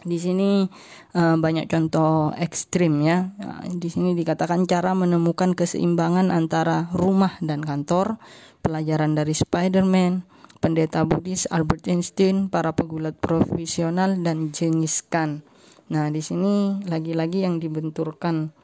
di 0.07 0.23
sini 0.23 0.71
uh, 1.19 1.35
banyak 1.35 1.67
contoh 1.67 2.31
ekstrim 2.39 3.03
ya. 3.03 3.35
Di 3.67 3.91
sini 3.91 4.15
dikatakan 4.15 4.63
cara 4.71 4.95
menemukan 4.95 5.59
keseimbangan 5.59 6.31
antara 6.31 6.87
rumah 6.95 7.35
dan 7.43 7.67
kantor, 7.67 8.23
pelajaran 8.63 9.19
dari 9.19 9.35
Spider-Man, 9.35 10.23
pendeta 10.63 11.03
Buddhis 11.03 11.51
Albert 11.51 11.91
Einstein, 11.91 12.47
para 12.47 12.71
pegulat 12.71 13.19
profesional 13.19 14.15
dan 14.23 14.55
Genghis 14.55 15.03
Khan. 15.03 15.43
Nah, 15.91 16.11
di 16.15 16.23
sini 16.23 16.83
lagi-lagi 16.87 17.43
yang 17.43 17.59
dibenturkan 17.59 18.55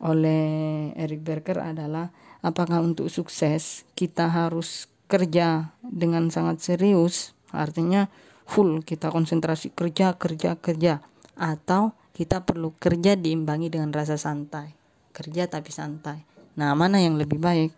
oleh 0.00 0.92
Eric 0.96 1.20
Berger 1.24 1.60
adalah 1.60 2.12
apakah 2.40 2.80
untuk 2.80 3.12
sukses 3.12 3.84
kita 3.92 4.32
harus 4.32 4.88
kerja 5.10 5.74
dengan 5.82 6.30
sangat 6.30 6.62
serius, 6.62 7.34
artinya 7.50 8.06
full 8.46 8.86
kita 8.86 9.10
konsentrasi 9.10 9.74
kerja 9.74 10.14
kerja 10.14 10.54
kerja 10.62 11.02
atau 11.34 11.98
kita 12.14 12.46
perlu 12.46 12.70
kerja 12.78 13.18
diimbangi 13.18 13.74
dengan 13.74 13.90
rasa 13.90 14.14
santai. 14.14 14.70
Kerja 15.10 15.50
tapi 15.50 15.74
santai. 15.74 16.22
Nah, 16.54 16.76
mana 16.78 17.02
yang 17.02 17.18
lebih 17.18 17.42
baik? 17.42 17.74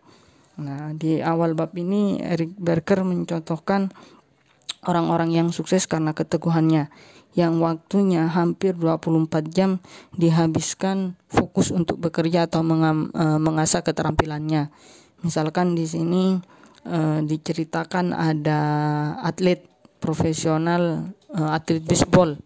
Nah, 0.61 0.93
di 0.93 1.25
awal 1.25 1.57
bab 1.57 1.73
ini 1.73 2.21
Eric 2.21 2.53
Berger 2.61 3.09
mencontohkan 3.09 3.89
orang-orang 4.85 5.33
yang 5.33 5.49
sukses 5.55 5.89
karena 5.89 6.13
keteguhannya 6.13 6.93
yang 7.33 7.57
waktunya 7.65 8.29
hampir 8.29 8.77
24 8.77 9.49
jam 9.49 9.81
dihabiskan 10.13 11.17
fokus 11.33 11.73
untuk 11.73 11.97
bekerja 11.97 12.45
atau 12.45 12.61
mengam, 12.61 13.09
e, 13.17 13.25
mengasah 13.41 13.81
keterampilannya. 13.81 14.69
Misalkan 15.25 15.73
di 15.73 15.89
sini 15.89 16.37
e, 16.87 17.25
diceritakan 17.27 18.15
ada 18.15 18.61
atlet 19.23 19.65
profesional 19.99 21.15
e, 21.31 21.41
atlet 21.41 21.83
baseball 21.83 22.39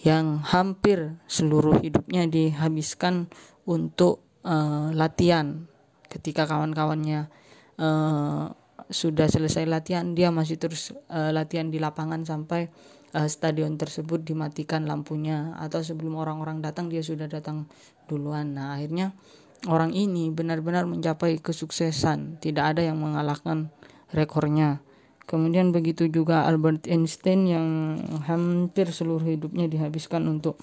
yang 0.00 0.40
hampir 0.40 1.20
seluruh 1.28 1.80
hidupnya 1.80 2.24
dihabiskan 2.24 3.28
untuk 3.68 4.24
e, 4.44 4.54
latihan. 4.96 5.68
Ketika 6.10 6.42
kawan-kawannya 6.42 7.30
uh, 7.80 8.52
sudah 8.90 9.26
selesai 9.26 9.64
latihan 9.64 10.12
dia 10.12 10.28
masih 10.28 10.60
terus 10.60 10.92
uh, 11.08 11.32
latihan 11.32 11.72
di 11.72 11.80
lapangan 11.80 12.26
sampai 12.26 12.68
uh, 13.16 13.26
stadion 13.26 13.80
tersebut 13.80 14.20
dimatikan 14.20 14.84
lampunya. 14.84 15.56
Atau 15.56 15.80
sebelum 15.80 16.20
orang-orang 16.20 16.60
datang 16.60 16.92
dia 16.92 17.00
sudah 17.00 17.26
datang 17.26 17.66
duluan. 18.06 18.54
Nah 18.54 18.76
akhirnya 18.76 19.16
orang 19.68 19.92
ini 19.92 20.32
benar-benar 20.32 20.88
mencapai 20.88 21.42
kesuksesan 21.42 22.40
tidak 22.40 22.76
ada 22.76 22.86
yang 22.86 23.00
mengalahkan 23.00 23.68
rekornya 24.14 24.80
kemudian 25.28 25.74
begitu 25.74 26.08
juga 26.08 26.48
Albert 26.48 26.88
Einstein 26.88 27.46
yang 27.46 27.68
hampir 28.24 28.88
seluruh 28.88 29.26
hidupnya 29.26 29.68
dihabiskan 29.68 30.24
untuk 30.30 30.56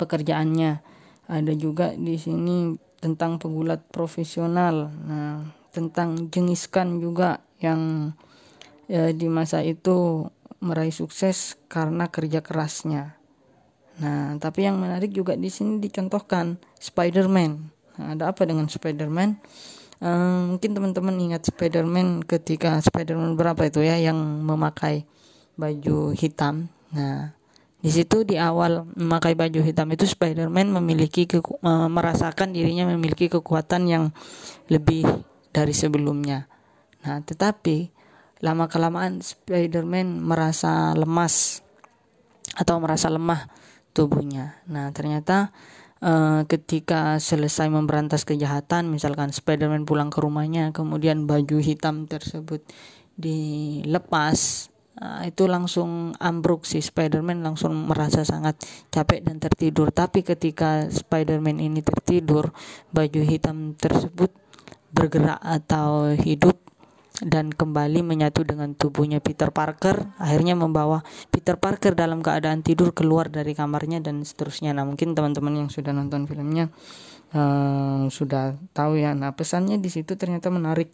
pekerjaannya 0.00 0.82
ada 1.30 1.52
juga 1.54 1.94
di 1.94 2.18
sini 2.18 2.74
tentang 2.98 3.38
pegulat 3.38 3.86
profesional 3.90 4.90
nah 5.06 5.62
tentang 5.72 6.28
jengiskan 6.28 7.00
juga 7.00 7.40
yang 7.58 8.12
ya, 8.86 9.10
di 9.10 9.26
masa 9.32 9.64
itu 9.64 10.28
meraih 10.62 10.94
sukses 10.94 11.58
karena 11.66 12.06
kerja 12.12 12.44
kerasnya. 12.44 13.18
Nah, 13.98 14.36
tapi 14.38 14.68
yang 14.68 14.78
menarik 14.78 15.10
juga 15.10 15.34
di 15.34 15.48
sini 15.48 15.80
dicontohkan 15.82 16.60
Spider-Man. 16.78 17.71
Nah, 18.00 18.16
ada 18.16 18.32
apa 18.32 18.46
dengan 18.48 18.68
Spider-Man? 18.68 19.40
Um, 20.02 20.56
mungkin 20.56 20.74
teman-teman 20.74 21.14
ingat 21.14 21.46
Spider-Man 21.46 22.26
ketika 22.26 22.82
Spider-Man 22.82 23.38
berapa 23.38 23.70
itu 23.70 23.86
ya 23.86 24.00
yang 24.02 24.18
memakai 24.18 25.06
baju 25.54 26.10
hitam. 26.10 26.66
Nah, 26.90 27.36
di 27.82 27.90
situ 27.90 28.22
di 28.26 28.38
awal 28.38 28.86
memakai 28.98 29.34
baju 29.34 29.62
hitam 29.62 29.90
itu 29.94 30.06
Spider-Man 30.06 30.74
memiliki 30.74 31.26
merasakan 31.90 32.54
dirinya 32.54 32.90
memiliki 32.90 33.30
kekuatan 33.30 33.86
yang 33.90 34.04
lebih 34.70 35.06
dari 35.50 35.74
sebelumnya. 35.74 36.50
Nah, 37.02 37.22
tetapi 37.22 37.90
lama 38.42 38.66
kelamaan 38.66 39.22
Spider-Man 39.22 40.18
merasa 40.18 40.94
lemas 40.98 41.62
atau 42.58 42.78
merasa 42.82 43.06
lemah 43.06 43.46
tubuhnya. 43.94 44.62
Nah, 44.66 44.90
ternyata 44.90 45.54
uh, 46.02 46.42
ketika 46.50 47.16
selesai 47.22 47.70
memberantas 47.70 48.26
kejahatan, 48.26 48.90
misalkan 48.90 49.30
Spider-Man 49.30 49.86
pulang 49.86 50.10
ke 50.10 50.18
rumahnya, 50.18 50.74
kemudian 50.74 51.24
baju 51.24 51.62
hitam 51.62 52.10
tersebut 52.10 52.60
dilepas, 53.14 54.68
uh, 54.98 55.22
itu 55.24 55.46
langsung 55.46 56.12
ambruk 56.18 56.66
si 56.66 56.82
Spider-Man 56.82 57.40
langsung 57.46 57.72
merasa 57.86 58.26
sangat 58.26 58.58
capek 58.90 59.22
dan 59.22 59.38
tertidur. 59.38 59.94
Tapi 59.94 60.26
ketika 60.26 60.90
Spider-Man 60.90 61.62
ini 61.62 61.80
tertidur, 61.80 62.50
baju 62.90 63.20
hitam 63.22 63.78
tersebut 63.78 64.34
bergerak 64.92 65.40
atau 65.40 66.12
hidup 66.12 66.60
dan 67.22 67.54
kembali 67.54 68.02
menyatu 68.02 68.42
dengan 68.42 68.74
tubuhnya 68.74 69.22
Peter 69.22 69.54
Parker. 69.54 70.10
Akhirnya 70.18 70.58
membawa 70.58 71.06
Peter 71.30 71.54
Parker 71.54 71.94
dalam 71.94 72.20
keadaan 72.20 72.66
tidur 72.66 72.90
keluar 72.90 73.30
dari 73.30 73.54
kamarnya 73.54 74.02
dan 74.02 74.26
seterusnya. 74.26 74.74
Nah 74.74 74.82
mungkin 74.82 75.14
teman-teman 75.14 75.64
yang 75.64 75.68
sudah 75.70 75.94
nonton 75.94 76.26
filmnya 76.26 76.68
uh, 77.32 78.10
sudah 78.10 78.58
tahu 78.74 78.98
ya. 78.98 79.14
Nah 79.14 79.32
pesannya 79.32 79.78
di 79.78 79.88
situ 79.88 80.18
ternyata 80.18 80.50
menarik 80.50 80.90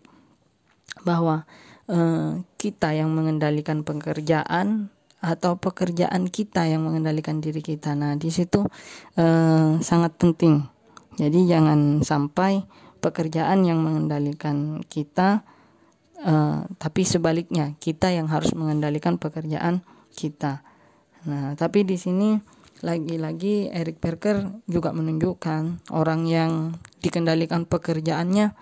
bahwa 1.03 1.49
uh, 1.89 2.41
kita 2.61 2.93
yang 2.93 3.09
mengendalikan 3.13 3.83
pekerjaan 3.83 4.93
atau 5.19 5.59
pekerjaan 5.59 6.31
kita 6.31 6.69
yang 6.71 6.87
mengendalikan 6.87 7.43
diri 7.43 7.65
kita. 7.65 7.97
Nah 7.99 8.15
di 8.15 8.31
situ 8.31 8.63
uh, 9.19 9.71
sangat 9.83 10.15
penting. 10.15 10.63
Jadi 11.19 11.51
jangan 11.51 12.07
sampai 12.07 12.63
pekerjaan 13.03 13.67
yang 13.67 13.83
mengendalikan 13.83 14.87
kita, 14.87 15.43
uh, 16.23 16.67
tapi 16.79 17.07
sebaliknya 17.07 17.75
kita 17.79 18.11
yang 18.11 18.27
harus 18.31 18.55
mengendalikan 18.55 19.19
pekerjaan 19.21 19.83
kita. 20.15 20.67
Nah, 21.27 21.55
tapi 21.59 21.83
di 21.83 21.99
sini 21.99 22.39
lagi-lagi 22.83 23.71
Eric 23.75 23.99
Perker 23.99 24.63
juga 24.71 24.95
menunjukkan 24.95 25.91
orang 25.91 26.31
yang 26.31 26.53
dikendalikan 27.03 27.67
pekerjaannya 27.67 28.55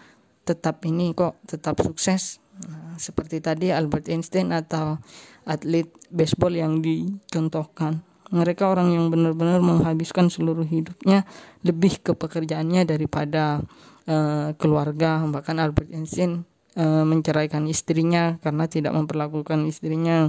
tetap 0.46 0.80
ini 0.88 1.12
kok 1.12 1.36
tetap 1.44 1.80
sukses. 1.84 2.40
Nah, 2.64 2.96
seperti 2.96 3.44
tadi 3.44 3.68
Albert 3.68 4.08
Einstein 4.08 4.56
atau 4.56 4.96
atlet 5.44 5.88
baseball 6.08 6.56
yang 6.56 6.80
dicontohkan. 6.80 8.00
Mereka 8.26 8.66
orang 8.66 8.90
yang 8.90 9.06
benar-benar 9.12 9.62
menghabiskan 9.62 10.32
seluruh 10.32 10.66
hidupnya 10.66 11.22
lebih 11.62 12.02
ke 12.02 12.10
pekerjaannya 12.16 12.82
daripada 12.82 13.62
uh, 14.08 14.50
keluarga. 14.58 15.22
Bahkan 15.22 15.56
Albert 15.62 15.94
Einstein 15.94 16.42
menceraikan 16.76 17.64
istrinya 17.64 18.36
karena 18.44 18.68
tidak 18.68 18.92
memperlakukan 18.92 19.64
istrinya 19.64 20.28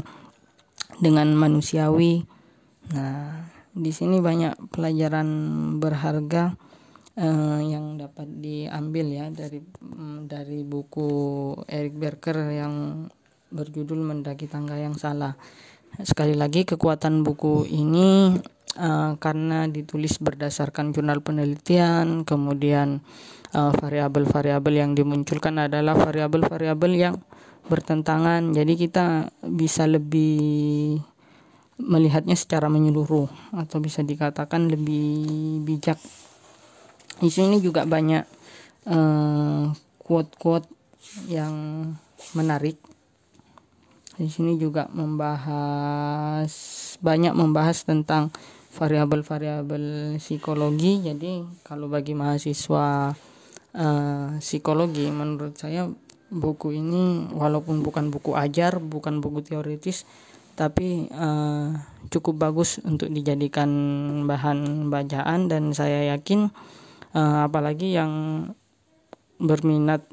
dengan 1.03 1.35
manusiawi 1.35 2.23
nah 2.95 3.51
di 3.77 3.91
sini 3.91 4.17
banyak 4.23 4.73
pelajaran 4.73 5.27
berharga 5.77 6.57
uh, 7.17 7.61
yang 7.61 7.97
dapat 8.01 8.25
diambil 8.41 9.05
ya 9.05 9.27
dari 9.29 9.59
um, 9.81 10.25
dari 10.25 10.65
buku 10.65 11.09
Eric 11.69 11.93
Berker 11.97 12.37
yang 12.53 13.05
berjudul 13.53 14.01
Mendaki 14.01 14.45
Tangga 14.45 14.77
yang 14.77 14.95
Salah. 14.95 15.35
Sekali 16.03 16.37
lagi 16.37 16.67
kekuatan 16.67 17.25
buku 17.25 17.65
ini 17.69 18.37
uh, 18.77 19.13
karena 19.17 19.65
ditulis 19.65 20.21
berdasarkan 20.21 20.93
jurnal 20.93 21.23
penelitian, 21.25 22.27
kemudian 22.27 23.01
variabel 23.53 24.27
variabel-variabel 24.27 24.73
yang 24.75 24.91
dimunculkan 24.93 25.57
adalah 25.57 25.95
variabel-variabel 25.95 26.91
yang 26.93 27.15
bertentangan. 27.67 28.51
Jadi 28.55 28.73
kita 28.75 29.31
bisa 29.43 29.87
lebih 29.87 30.99
melihatnya 31.77 32.33
secara 32.33 32.67
menyeluruh 32.67 33.29
atau 33.53 33.77
bisa 33.77 34.01
dikatakan 34.01 34.67
lebih 34.67 35.61
bijak. 35.61 36.01
Di 37.21 37.29
sini 37.29 37.61
juga 37.61 37.85
banyak 37.85 38.23
uh, 38.89 39.73
quote-quote 40.01 40.67
yang 41.29 41.53
menarik. 42.33 42.77
Di 44.17 44.29
sini 44.33 44.57
juga 44.57 44.89
membahas 44.89 46.49
banyak 46.97 47.37
membahas 47.37 47.85
tentang 47.85 48.33
variabel-variabel 48.73 50.17
psikologi. 50.17 51.05
Jadi 51.05 51.45
kalau 51.61 51.85
bagi 51.89 52.17
mahasiswa 52.17 53.13
uh, 53.77 54.41
psikologi 54.41 55.07
menurut 55.13 55.55
saya 55.55 55.87
buku 56.27 56.75
ini 56.75 57.31
walaupun 57.31 57.85
bukan 57.85 58.11
buku 58.11 58.35
ajar, 58.35 58.83
bukan 58.83 59.23
buku 59.23 59.45
teoritis, 59.45 60.03
tapi 60.57 61.07
uh, 61.13 61.71
cukup 62.11 62.49
bagus 62.49 62.81
untuk 62.83 63.07
dijadikan 63.13 63.69
bahan 64.27 64.91
bacaan 64.91 65.47
dan 65.47 65.71
saya 65.71 66.17
yakin 66.17 66.51
uh, 67.15 67.47
apalagi 67.47 67.95
yang 67.95 68.11
berminat 69.37 70.03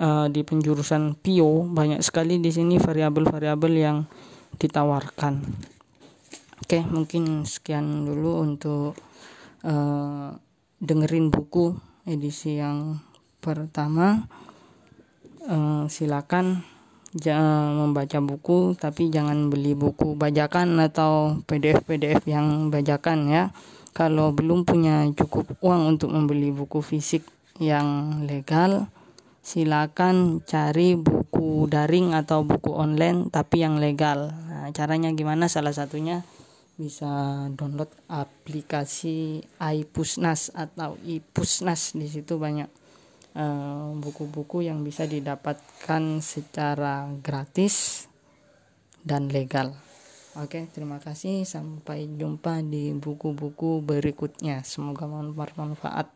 uh, 0.00 0.26
di 0.32 0.40
penjurusan 0.40 1.20
PIO 1.20 1.68
banyak 1.68 2.00
sekali 2.00 2.40
di 2.40 2.50
sini 2.50 2.80
variabel-variabel 2.80 3.72
yang 3.76 3.98
ditawarkan. 4.56 5.34
Oke, 6.60 6.84
mungkin 6.86 7.44
sekian 7.44 8.08
dulu 8.08 8.40
untuk 8.44 8.92
uh, 9.64 10.32
dengerin 10.80 11.28
buku 11.28 11.89
edisi 12.08 12.60
yang 12.60 13.00
pertama. 13.40 14.28
Uh, 15.40 15.88
silakan 15.88 16.62
jangan 17.10 17.74
membaca 17.74 18.22
buku 18.22 18.78
tapi 18.78 19.10
jangan 19.10 19.50
beli 19.50 19.74
buku 19.74 20.14
bajakan 20.14 20.78
atau 20.78 21.42
PDF-PDF 21.48 22.22
yang 22.28 22.70
bajakan 22.70 23.26
ya. 23.26 23.44
Kalau 23.90 24.30
belum 24.30 24.62
punya 24.62 25.02
cukup 25.18 25.58
uang 25.58 25.98
untuk 25.98 26.14
membeli 26.14 26.54
buku 26.54 26.78
fisik 26.78 27.26
yang 27.58 28.22
legal, 28.22 28.86
silakan 29.42 30.46
cari 30.46 30.94
buku 30.94 31.66
daring 31.66 32.14
atau 32.14 32.46
buku 32.46 32.70
online 32.70 33.28
tapi 33.34 33.66
yang 33.66 33.82
legal. 33.82 34.30
Nah, 34.30 34.70
caranya 34.70 35.10
gimana? 35.10 35.50
Salah 35.50 35.74
satunya 35.74 36.22
bisa 36.80 37.44
download 37.52 37.92
aplikasi 38.08 39.44
iPusnas 39.60 40.48
atau 40.56 40.96
iPusnas 41.04 41.92
di 41.92 42.08
situ 42.08 42.40
banyak 42.40 42.80
Eh, 43.30 43.90
buku-buku 44.02 44.58
uh, 44.58 44.66
yang 44.66 44.82
bisa 44.82 45.06
didapatkan 45.06 46.18
secara 46.18 47.06
gratis 47.22 48.06
dan 49.06 49.30
legal. 49.30 49.70
Oke, 50.34 50.66
terima 50.74 50.98
kasih. 50.98 51.46
Sampai 51.46 52.10
jumpa 52.10 52.58
di 52.66 52.90
buku-buku 52.90 53.86
berikutnya. 53.86 54.66
Semoga 54.66 55.06
bermanfaat. 55.06 56.10